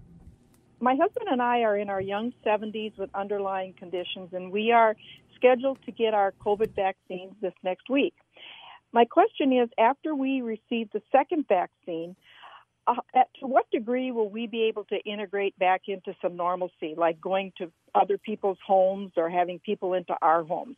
my 0.79 0.95
husband 0.95 1.27
and 1.29 1.41
I 1.41 1.61
are 1.61 1.77
in 1.77 1.89
our 1.89 2.01
young 2.01 2.33
70s 2.45 2.97
with 2.97 3.09
underlying 3.13 3.73
conditions, 3.73 4.29
and 4.33 4.51
we 4.51 4.71
are 4.71 4.95
scheduled 5.35 5.79
to 5.85 5.91
get 5.91 6.13
our 6.13 6.33
COVID 6.43 6.75
vaccines 6.75 7.33
this 7.41 7.53
next 7.63 7.89
week. 7.89 8.13
My 8.91 9.05
question 9.05 9.51
is 9.51 9.69
after 9.77 10.15
we 10.15 10.41
receive 10.41 10.89
the 10.91 11.01
second 11.11 11.45
vaccine, 11.47 12.15
uh, 12.88 12.95
to 13.39 13.47
what 13.47 13.69
degree 13.71 14.11
will 14.11 14.29
we 14.29 14.47
be 14.47 14.63
able 14.63 14.85
to 14.85 14.97
integrate 15.05 15.57
back 15.57 15.83
into 15.88 16.13
some 16.21 16.35
normalcy, 16.35 16.93
like 16.95 17.19
going 17.19 17.51
to 17.57 17.71
other 17.93 18.17
people's 18.17 18.59
homes 18.65 19.11
or 19.17 19.29
having 19.29 19.59
people 19.59 19.93
into 19.93 20.15
our 20.21 20.43
homes? 20.43 20.77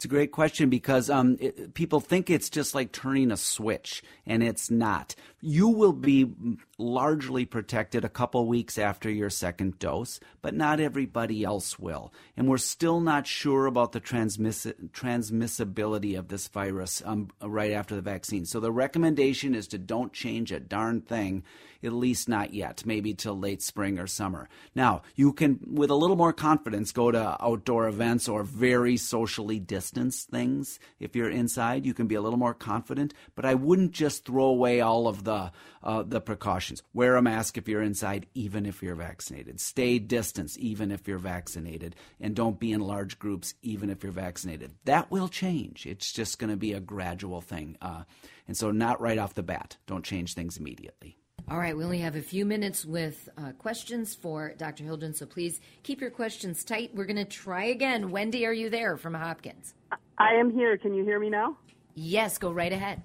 It's 0.00 0.06
a 0.06 0.08
great 0.08 0.32
question 0.32 0.70
because 0.70 1.10
um, 1.10 1.36
it, 1.40 1.74
people 1.74 2.00
think 2.00 2.30
it's 2.30 2.48
just 2.48 2.74
like 2.74 2.90
turning 2.90 3.30
a 3.30 3.36
switch, 3.36 4.02
and 4.24 4.42
it's 4.42 4.70
not. 4.70 5.14
You 5.42 5.68
will 5.68 5.92
be 5.92 6.32
largely 6.78 7.44
protected 7.44 8.02
a 8.02 8.08
couple 8.08 8.46
weeks 8.46 8.78
after 8.78 9.10
your 9.10 9.28
second 9.28 9.78
dose, 9.78 10.18
but 10.40 10.54
not 10.54 10.80
everybody 10.80 11.44
else 11.44 11.78
will. 11.78 12.14
And 12.34 12.48
we're 12.48 12.56
still 12.56 13.00
not 13.00 13.26
sure 13.26 13.66
about 13.66 13.92
the 13.92 14.00
transmiss- 14.00 14.72
transmissibility 14.92 16.18
of 16.18 16.28
this 16.28 16.48
virus 16.48 17.02
um, 17.04 17.28
right 17.42 17.72
after 17.72 17.94
the 17.94 18.00
vaccine. 18.00 18.46
So 18.46 18.58
the 18.58 18.72
recommendation 18.72 19.54
is 19.54 19.68
to 19.68 19.76
don't 19.76 20.14
change 20.14 20.50
a 20.50 20.60
darn 20.60 21.02
thing 21.02 21.42
at 21.82 21.92
least 21.92 22.28
not 22.28 22.52
yet, 22.52 22.84
maybe 22.84 23.14
till 23.14 23.38
late 23.38 23.62
spring 23.62 23.98
or 23.98 24.06
summer. 24.06 24.48
Now, 24.74 25.02
you 25.14 25.32
can, 25.32 25.60
with 25.66 25.90
a 25.90 25.94
little 25.94 26.16
more 26.16 26.32
confidence, 26.32 26.92
go 26.92 27.10
to 27.10 27.36
outdoor 27.42 27.88
events 27.88 28.28
or 28.28 28.42
very 28.42 28.96
socially 28.96 29.58
distanced 29.90 30.28
things. 30.28 30.78
If 30.98 31.16
you're 31.16 31.30
inside, 31.30 31.86
you 31.86 31.94
can 31.94 32.06
be 32.06 32.14
a 32.14 32.20
little 32.20 32.38
more 32.38 32.54
confident, 32.54 33.14
but 33.34 33.44
I 33.44 33.54
wouldn't 33.54 33.92
just 33.92 34.24
throw 34.24 34.44
away 34.44 34.80
all 34.80 35.08
of 35.08 35.24
the 35.24 35.30
the 35.30 35.52
uh, 35.82 36.02
the 36.02 36.20
precautions. 36.20 36.82
Wear 36.92 37.16
a 37.16 37.22
mask 37.22 37.56
if 37.56 37.68
you're 37.68 37.82
inside, 37.82 38.26
even 38.34 38.66
if 38.66 38.82
you're 38.82 38.96
vaccinated. 38.96 39.60
Stay 39.60 39.98
distance, 39.98 40.58
even 40.58 40.90
if 40.90 41.08
you're 41.08 41.18
vaccinated, 41.18 41.96
and 42.20 42.34
don't 42.34 42.60
be 42.60 42.72
in 42.72 42.80
large 42.80 43.18
groups, 43.18 43.54
even 43.62 43.88
if 43.88 44.02
you're 44.02 44.12
vaccinated. 44.12 44.72
That 44.84 45.10
will 45.10 45.28
change. 45.28 45.86
It's 45.86 46.12
just 46.12 46.38
going 46.38 46.50
to 46.50 46.56
be 46.56 46.72
a 46.72 46.80
gradual 46.80 47.40
thing, 47.40 47.76
uh, 47.80 48.02
and 48.46 48.56
so 48.56 48.70
not 48.70 49.00
right 49.00 49.18
off 49.18 49.34
the 49.34 49.42
bat. 49.42 49.76
Don't 49.86 50.04
change 50.04 50.34
things 50.34 50.58
immediately. 50.58 51.16
All 51.48 51.58
right, 51.58 51.76
we 51.76 51.84
only 51.84 52.00
have 52.00 52.16
a 52.16 52.22
few 52.22 52.44
minutes 52.44 52.84
with 52.84 53.28
uh, 53.38 53.52
questions 53.52 54.14
for 54.14 54.54
Dr. 54.58 54.84
Hilden, 54.84 55.14
so 55.14 55.26
please 55.26 55.60
keep 55.82 56.00
your 56.00 56.10
questions 56.10 56.62
tight. 56.64 56.90
We're 56.94 57.06
going 57.06 57.16
to 57.16 57.24
try 57.24 57.64
again. 57.64 58.10
Wendy, 58.10 58.44
are 58.46 58.52
you 58.52 58.68
there 58.68 58.96
from 58.96 59.14
Hopkins? 59.14 59.74
I 60.20 60.34
am 60.34 60.50
here. 60.50 60.76
Can 60.76 60.92
you 60.92 61.02
hear 61.02 61.18
me 61.18 61.30
now? 61.30 61.56
Yes, 61.94 62.36
go 62.36 62.52
right 62.52 62.72
ahead. 62.72 63.02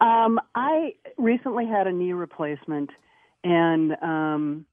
Um, 0.00 0.40
I 0.56 0.94
recently 1.16 1.64
had 1.66 1.86
a 1.86 1.92
knee 1.92 2.12
replacement, 2.12 2.90
and 3.44 3.92
um, 4.02 4.66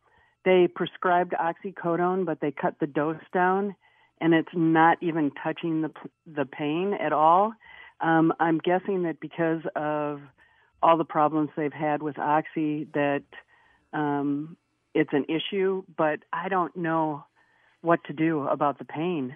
they 0.43 0.67
prescribed 0.73 1.33
oxycodone, 1.33 2.25
but 2.25 2.39
they 2.41 2.51
cut 2.51 2.75
the 2.79 2.87
dose 2.87 3.17
down, 3.31 3.75
and 4.19 4.33
it's 4.33 4.49
not 4.55 4.97
even 5.01 5.31
touching 5.43 5.81
the 5.81 5.91
the 6.25 6.45
pain 6.45 6.93
at 6.99 7.13
all. 7.13 7.53
Um, 8.01 8.33
I'm 8.39 8.57
guessing 8.57 9.03
that 9.03 9.19
because 9.19 9.61
of 9.75 10.21
all 10.81 10.97
the 10.97 11.03
problems 11.03 11.49
they've 11.55 11.71
had 11.71 12.01
with 12.01 12.17
oxy, 12.17 12.87
that 12.95 13.23
um, 13.93 14.57
it's 14.95 15.13
an 15.13 15.25
issue. 15.25 15.83
But 15.95 16.21
I 16.33 16.49
don't 16.49 16.75
know 16.75 17.25
what 17.81 17.99
to 18.05 18.13
do 18.13 18.47
about 18.47 18.79
the 18.79 18.85
pain. 18.85 19.35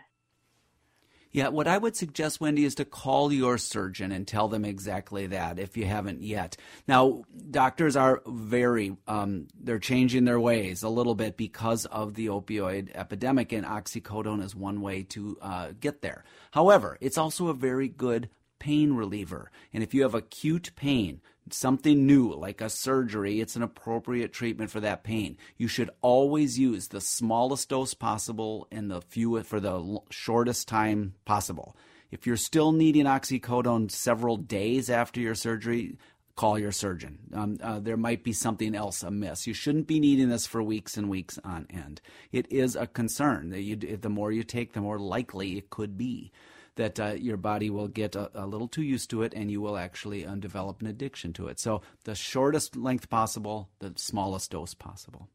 Yeah, 1.34 1.48
what 1.48 1.68
I 1.68 1.80
would 1.80 1.96
suggest, 1.96 2.40
Wendy, 2.40 2.64
is 2.64 2.76
to 2.76 2.86
call 2.86 3.34
your 3.34 3.58
surgeon 3.58 4.12
and 4.12 4.28
tell 4.28 4.48
them 4.48 4.64
exactly 4.64 5.26
that 5.28 5.58
if 5.58 5.76
you 5.76 5.86
haven't 5.86 6.22
yet. 6.22 6.58
Now, 6.88 7.24
doctors 7.50 7.96
are 7.96 8.22
very, 8.28 8.96
um, 9.08 9.48
they're 9.60 9.80
changing 9.80 10.26
their 10.26 10.40
ways 10.40 10.84
a 10.84 10.90
little 10.90 11.16
bit 11.16 11.36
because 11.36 11.88
of 11.88 12.14
the 12.14 12.28
opioid 12.28 12.92
epidemic, 12.94 13.52
and 13.52 13.66
oxycodone 13.66 14.44
is 14.44 14.56
one 14.56 14.80
way 14.82 15.02
to 15.10 15.36
uh, 15.42 15.72
get 15.80 16.04
there. 16.04 16.24
However, 16.52 17.00
it's 17.02 17.18
also 17.18 17.48
a 17.48 17.54
very 17.56 17.88
good 17.88 18.30
pain 18.60 18.94
reliever. 18.94 19.50
And 19.74 19.82
if 19.82 19.96
you 19.96 20.04
have 20.04 20.14
acute 20.14 20.72
pain, 20.76 21.20
something 21.50 22.06
new 22.06 22.34
like 22.34 22.62
a 22.62 22.70
surgery, 22.70 23.42
it's 23.42 23.56
an 23.56 23.64
appropriate 23.64 24.34
treatment 24.34 24.72
for 24.72 24.80
that 24.80 25.04
pain. 25.04 25.38
You 25.58 25.68
should 25.68 25.90
always 26.02 26.58
use 26.58 26.88
the 26.88 27.02
smallest 27.02 27.70
dose 27.70 27.94
possible 27.94 28.68
and 28.72 28.90
the 28.90 29.02
fewest 29.02 29.50
for 29.50 29.60
the 29.60 30.00
shortest 30.10 30.68
time 30.68 31.16
possible. 31.26 31.76
If 32.12 32.28
you're 32.28 32.38
still 32.38 32.72
needing 32.72 33.06
oxycodone 33.06 33.90
several 33.92 34.38
days 34.38 34.90
after 34.90 35.20
your 35.20 35.36
surgery, 35.36 35.98
call 36.36 36.58
your 36.60 36.72
surgeon. 36.72 37.20
Um, 37.34 37.58
uh, 37.62 37.80
there 37.80 37.98
might 37.98 38.24
be 38.24 38.34
something 38.34 38.76
else 38.76 39.04
amiss. 39.04 39.48
You 39.48 39.54
shouldn't 39.54 39.88
be 39.88 40.00
needing 40.00 40.30
this 40.30 40.46
for 40.46 40.62
weeks 40.62 40.98
and 40.98 41.10
weeks 41.10 41.40
on 41.44 41.68
end. 41.70 42.02
It 42.32 42.52
is 42.52 42.76
a 42.76 42.88
concern 42.88 43.50
that 43.50 43.62
you, 43.62 43.76
the 43.76 44.10
more 44.10 44.32
you 44.32 44.44
take, 44.44 44.74
the 44.74 44.82
more 44.82 45.00
likely 45.00 45.58
it 45.58 45.70
could 45.70 45.98
be 45.98 46.32
that 46.76 47.00
uh, 47.00 47.14
your 47.18 47.38
body 47.38 47.70
will 47.70 47.88
get 47.88 48.16
a, 48.16 48.30
a, 48.34 48.46
little 48.46 48.68
too 48.68 48.82
used 48.82 49.10
to 49.12 49.22
it 49.22 49.34
and 49.36 49.52
you 49.52 49.62
will 49.62 49.78
actually 49.78 50.26
um, 50.26 50.40
develop 50.40 50.82
an 50.82 50.88
addiction 50.88 51.34
to 51.34 51.48
it. 51.48 51.60
So, 51.60 51.82
the 52.04 52.16
shortest 52.16 52.76
length 52.76 53.10
possible, 53.10 53.70
the 53.80 53.94
smallest 53.96 54.52
dose 54.52 54.74
possible. 54.74 55.30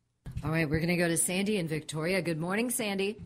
All 0.45 0.51
right, 0.51 0.69
we're 0.69 0.79
going 0.79 0.89
to 0.89 0.97
go 0.97 1.09
to 1.09 1.17
Sandy 1.17 1.57
in 1.57 1.69
Victoria. 1.69 2.23
Good 2.23 2.39
morning, 2.39 2.71
Sandy. 2.71 3.17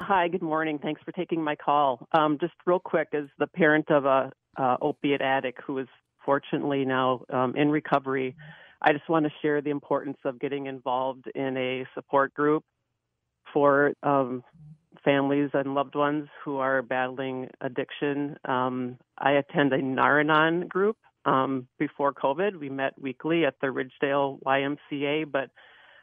Hi, 0.00 0.28
good 0.28 0.42
morning. 0.42 0.78
Thanks 0.78 1.02
for 1.02 1.12
taking 1.12 1.42
my 1.42 1.56
call. 1.56 2.06
Um, 2.12 2.38
just 2.40 2.52
real 2.66 2.78
quick, 2.78 3.08
as 3.12 3.24
the 3.38 3.46
parent 3.46 3.90
of 3.90 4.04
a 4.04 4.30
uh, 4.56 4.76
opiate 4.80 5.20
addict 5.20 5.60
who 5.66 5.78
is 5.78 5.88
fortunately 6.24 6.84
now 6.84 7.22
um, 7.32 7.56
in 7.56 7.70
recovery, 7.70 8.36
I 8.80 8.92
just 8.92 9.08
want 9.08 9.24
to 9.24 9.32
share 9.42 9.60
the 9.60 9.70
importance 9.70 10.18
of 10.24 10.38
getting 10.38 10.66
involved 10.66 11.26
in 11.34 11.56
a 11.56 11.84
support 11.94 12.32
group 12.34 12.62
for 13.52 13.92
um, 14.02 14.44
families 15.04 15.50
and 15.54 15.74
loved 15.74 15.94
ones 15.94 16.28
who 16.44 16.58
are 16.58 16.82
battling 16.82 17.48
addiction. 17.60 18.36
Um, 18.44 18.98
I 19.18 19.32
attend 19.32 19.72
a 19.72 19.82
Nar-Anon 19.82 20.68
group. 20.68 20.96
Um, 21.24 21.66
before 21.78 22.12
COVID, 22.12 22.56
we 22.58 22.70
met 22.70 23.00
weekly 23.00 23.44
at 23.44 23.54
the 23.60 23.66
Ridgedale 23.66 24.40
YMCA, 24.42 25.30
but 25.30 25.50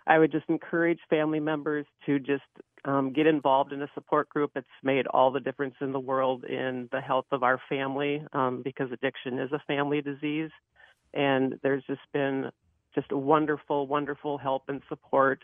I 0.08 0.20
would 0.20 0.32
just 0.32 0.46
encourage 0.50 1.00
family 1.10 1.40
members 1.40 1.86
to 2.06 2.20
just 2.20 2.44
um, 2.84 3.12
get 3.12 3.26
involved 3.26 3.74
in 3.74 3.82
a 3.82 3.88
support 3.96 4.30
group. 4.30 4.52
It's 4.56 4.68
made 4.84 5.08
all 5.08 5.32
the 5.32 5.40
difference 5.40 5.76
in 5.82 5.92
the 5.92 6.00
world 6.00 6.44
in 6.44 6.88
the 6.92 7.02
health 7.02 7.26
of 7.32 7.42
our 7.42 7.60
family 7.68 8.24
um, 8.34 8.62
because 8.64 8.92
addiction 8.92 9.40
is 9.40 9.52
a 9.52 9.62
family 9.68 10.02
disease. 10.02 10.52
And 11.14 11.56
there's 11.64 11.84
just 11.88 12.02
been 12.14 12.52
just 12.94 13.12
wonderful, 13.12 13.88
wonderful 13.88 14.38
help 14.38 14.64
and 14.68 14.82
support 14.88 15.42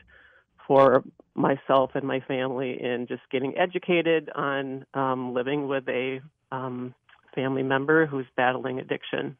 for 0.67 1.03
myself 1.35 1.91
and 1.95 2.05
my 2.05 2.19
family 2.21 2.77
in 2.81 3.07
just 3.07 3.21
getting 3.31 3.57
educated 3.57 4.29
on 4.35 4.85
um, 4.93 5.33
living 5.33 5.67
with 5.67 5.87
a 5.87 6.19
um, 6.51 6.93
family 7.33 7.63
member 7.63 8.05
who's 8.05 8.25
battling 8.35 8.79
addiction. 8.79 9.37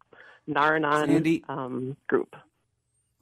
Nar-Anon 0.47 1.41
um, 1.49 1.97
group. 2.07 2.35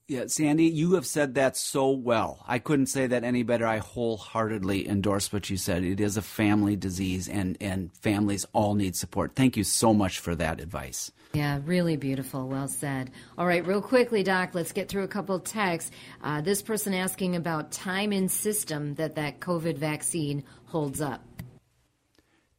Yeah, 0.10 0.24
Sandy, 0.26 0.66
you 0.66 0.96
have 0.96 1.06
said 1.06 1.36
that 1.36 1.56
so 1.56 1.92
well. 1.92 2.44
I 2.48 2.58
couldn't 2.58 2.88
say 2.88 3.06
that 3.06 3.24
any 3.24 3.44
better. 3.44 3.68
I 3.68 3.78
wholeheartedly 3.78 4.90
endorse 4.90 5.32
what 5.32 5.52
you 5.52 5.58
said. 5.58 5.84
It 5.84 6.00
is 6.00 6.18
a 6.18 6.24
family 6.24 6.76
disease, 6.76 7.30
and, 7.30 7.56
and 7.62 7.94
families 7.94 8.44
all 8.52 8.74
need 8.74 8.96
support. 8.96 9.36
Thank 9.36 9.56
you 9.56 9.64
so 9.64 9.94
much 9.94 10.18
for 10.18 10.34
that 10.34 10.60
advice. 10.60 11.12
Yeah, 11.34 11.60
really 11.64 11.96
beautiful. 11.96 12.48
Well 12.48 12.68
said. 12.68 13.12
All 13.38 13.46
right, 13.46 13.64
real 13.64 13.84
quickly, 13.84 14.24
Doc, 14.24 14.56
let's 14.56 14.72
get 14.72 14.90
through 14.90 15.04
a 15.04 15.08
couple 15.08 15.40
texts. 15.40 15.92
Uh, 16.24 16.42
this 16.42 16.64
person 16.64 16.96
asking 16.96 17.36
about 17.36 17.72
time 17.72 18.12
in 18.12 18.30
system 18.30 18.96
that 18.96 19.14
that 19.14 19.40
COVID 19.40 19.78
vaccine 19.78 20.44
holds 20.66 21.02
up. 21.02 21.24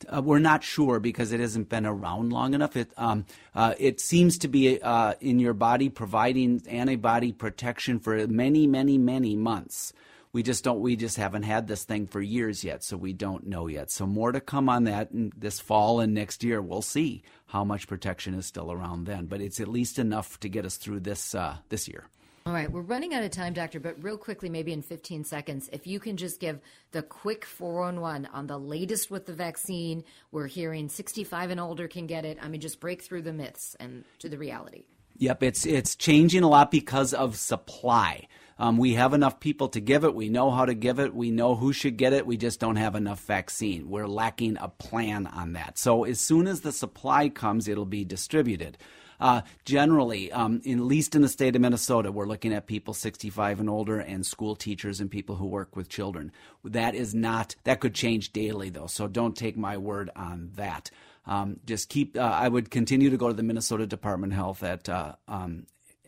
Uh, 0.08 0.22
we're 0.22 0.38
not 0.38 0.62
sure 0.62 1.00
because 1.00 1.32
it 1.32 1.40
hasn't 1.40 1.68
been 1.68 1.86
around 1.86 2.32
long 2.32 2.54
enough. 2.54 2.76
It 2.76 2.92
um, 2.96 3.26
uh, 3.54 3.74
it 3.78 4.00
seems 4.00 4.38
to 4.38 4.48
be 4.48 4.80
uh, 4.80 5.14
in 5.20 5.38
your 5.38 5.54
body 5.54 5.88
providing 5.88 6.62
antibody 6.68 7.32
protection 7.32 7.98
for 7.98 8.26
many, 8.26 8.66
many, 8.66 8.98
many 8.98 9.36
months. 9.36 9.92
We 10.32 10.44
just 10.44 10.62
don't. 10.62 10.80
We 10.80 10.94
just 10.94 11.16
haven't 11.16 11.42
had 11.42 11.66
this 11.66 11.82
thing 11.84 12.06
for 12.06 12.20
years 12.20 12.62
yet, 12.62 12.84
so 12.84 12.96
we 12.96 13.12
don't 13.12 13.46
know 13.46 13.66
yet. 13.66 13.90
So 13.90 14.06
more 14.06 14.30
to 14.30 14.40
come 14.40 14.68
on 14.68 14.84
that 14.84 15.08
this 15.12 15.58
fall 15.58 15.98
and 15.98 16.14
next 16.14 16.44
year. 16.44 16.62
We'll 16.62 16.82
see 16.82 17.22
how 17.46 17.64
much 17.64 17.88
protection 17.88 18.34
is 18.34 18.46
still 18.46 18.70
around 18.70 19.06
then, 19.06 19.26
but 19.26 19.40
it's 19.40 19.58
at 19.58 19.66
least 19.66 19.98
enough 19.98 20.38
to 20.40 20.48
get 20.48 20.64
us 20.64 20.76
through 20.76 21.00
this 21.00 21.34
uh, 21.34 21.56
this 21.68 21.88
year. 21.88 22.06
All 22.46 22.54
right, 22.54 22.72
we're 22.72 22.80
running 22.80 23.12
out 23.12 23.22
of 23.22 23.30
time, 23.30 23.52
Doctor, 23.52 23.78
but 23.80 24.02
real 24.02 24.16
quickly, 24.16 24.48
maybe 24.48 24.72
in 24.72 24.80
15 24.80 25.24
seconds, 25.24 25.68
if 25.74 25.86
you 25.86 26.00
can 26.00 26.16
just 26.16 26.40
give 26.40 26.58
the 26.90 27.02
quick 27.02 27.44
411 27.44 28.26
on 28.32 28.46
the 28.46 28.58
latest 28.58 29.10
with 29.10 29.26
the 29.26 29.34
vaccine. 29.34 30.04
We're 30.32 30.46
hearing 30.46 30.88
65 30.88 31.50
and 31.50 31.60
older 31.60 31.86
can 31.86 32.06
get 32.06 32.24
it. 32.24 32.38
I 32.40 32.48
mean, 32.48 32.62
just 32.62 32.80
break 32.80 33.02
through 33.02 33.22
the 33.22 33.34
myths 33.34 33.76
and 33.78 34.04
to 34.20 34.30
the 34.30 34.38
reality. 34.38 34.84
Yep, 35.18 35.42
it's 35.42 35.66
it's 35.66 35.94
changing 35.96 36.42
a 36.42 36.48
lot 36.48 36.70
because 36.70 37.12
of 37.12 37.36
supply. 37.36 38.26
Um, 38.58 38.78
we 38.78 38.94
have 38.94 39.12
enough 39.12 39.38
people 39.38 39.68
to 39.70 39.80
give 39.80 40.04
it. 40.04 40.14
We 40.14 40.30
know 40.30 40.50
how 40.50 40.64
to 40.64 40.74
give 40.74 40.98
it. 40.98 41.14
We 41.14 41.30
know 41.30 41.56
who 41.56 41.74
should 41.74 41.98
get 41.98 42.14
it. 42.14 42.26
We 42.26 42.38
just 42.38 42.58
don't 42.58 42.76
have 42.76 42.94
enough 42.94 43.20
vaccine. 43.20 43.90
We're 43.90 44.08
lacking 44.08 44.56
a 44.58 44.68
plan 44.68 45.26
on 45.26 45.52
that. 45.52 45.78
So 45.78 46.04
as 46.04 46.20
soon 46.20 46.46
as 46.46 46.62
the 46.62 46.72
supply 46.72 47.28
comes, 47.28 47.68
it'll 47.68 47.84
be 47.84 48.04
distributed. 48.04 48.78
Uh, 49.20 49.42
generally, 49.64 50.32
um, 50.32 50.60
in, 50.64 50.78
at 50.78 50.84
least 50.84 51.14
in 51.14 51.22
the 51.22 51.28
state 51.28 51.54
of 51.54 51.62
Minnesota, 51.62 52.10
we're 52.10 52.26
looking 52.26 52.52
at 52.52 52.66
people 52.66 52.94
65 52.94 53.60
and 53.60 53.68
older 53.68 54.00
and 54.00 54.24
school 54.24 54.56
teachers 54.56 55.00
and 55.00 55.10
people 55.10 55.36
who 55.36 55.46
work 55.46 55.76
with 55.76 55.88
children. 55.88 56.32
That 56.64 56.94
is 56.94 57.14
not, 57.14 57.54
that 57.64 57.80
could 57.80 57.94
change 57.94 58.32
daily 58.32 58.70
though, 58.70 58.86
so 58.86 59.06
don't 59.06 59.36
take 59.36 59.56
my 59.56 59.76
word 59.76 60.10
on 60.16 60.50
that. 60.56 60.90
Um, 61.26 61.60
just 61.66 61.88
keep, 61.88 62.16
uh, 62.16 62.20
I 62.20 62.48
would 62.48 62.70
continue 62.70 63.10
to 63.10 63.16
go 63.16 63.28
to 63.28 63.34
the 63.34 63.42
Minnesota 63.42 63.86
Department 63.86 64.32
of 64.32 64.36
Health 64.36 64.62
at, 64.62 64.88
uh, 64.88 65.14
um, 65.28 65.66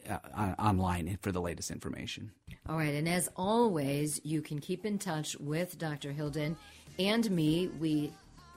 uh, 0.08 0.18
online 0.58 1.18
for 1.22 1.30
the 1.30 1.40
latest 1.40 1.70
information. 1.70 2.32
All 2.68 2.76
right, 2.76 2.94
and 2.94 3.08
as 3.08 3.28
always, 3.36 4.20
you 4.24 4.42
can 4.42 4.58
keep 4.58 4.84
in 4.84 4.98
touch 4.98 5.36
with 5.38 5.78
Dr. 5.78 6.12
Hilden 6.12 6.56
and 6.98 7.30
me. 7.30 7.68
We 7.78 8.12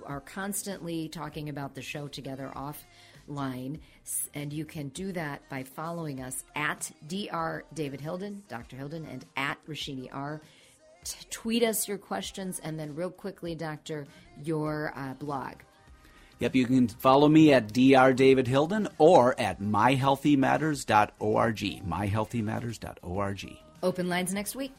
are 0.05 0.21
constantly 0.21 1.09
talking 1.09 1.49
about 1.49 1.75
the 1.75 1.81
show 1.81 2.07
together 2.07 2.51
off 2.55 2.83
line. 3.27 3.79
And 4.33 4.53
you 4.53 4.65
can 4.65 4.89
do 4.89 5.11
that 5.13 5.47
by 5.49 5.63
following 5.63 6.21
us 6.21 6.43
at 6.55 6.91
Dr. 7.07 7.63
David 7.73 8.01
Hilden, 8.01 8.43
Dr. 8.47 8.75
Hilden, 8.75 9.05
and 9.05 9.25
at 9.35 9.57
Rashini 9.67 10.09
R. 10.11 10.41
T- 11.03 11.17
tweet 11.29 11.63
us 11.63 11.87
your 11.87 11.97
questions, 11.97 12.59
and 12.63 12.79
then, 12.79 12.95
real 12.95 13.11
quickly, 13.11 13.55
Doctor, 13.55 14.07
your 14.43 14.93
uh, 14.95 15.13
blog. 15.13 15.55
Yep, 16.39 16.55
you 16.55 16.65
can 16.65 16.87
follow 16.87 17.29
me 17.29 17.53
at 17.53 17.71
Dr. 17.71 18.15
David 18.15 18.47
Hilden 18.47 18.87
or 18.97 19.39
at 19.39 19.61
myhealthymatters.org. 19.61 21.57
Myhealthymatters.org. 21.57 23.57
Open 23.83 24.09
lines 24.09 24.33
next 24.33 24.55
week. 24.55 24.73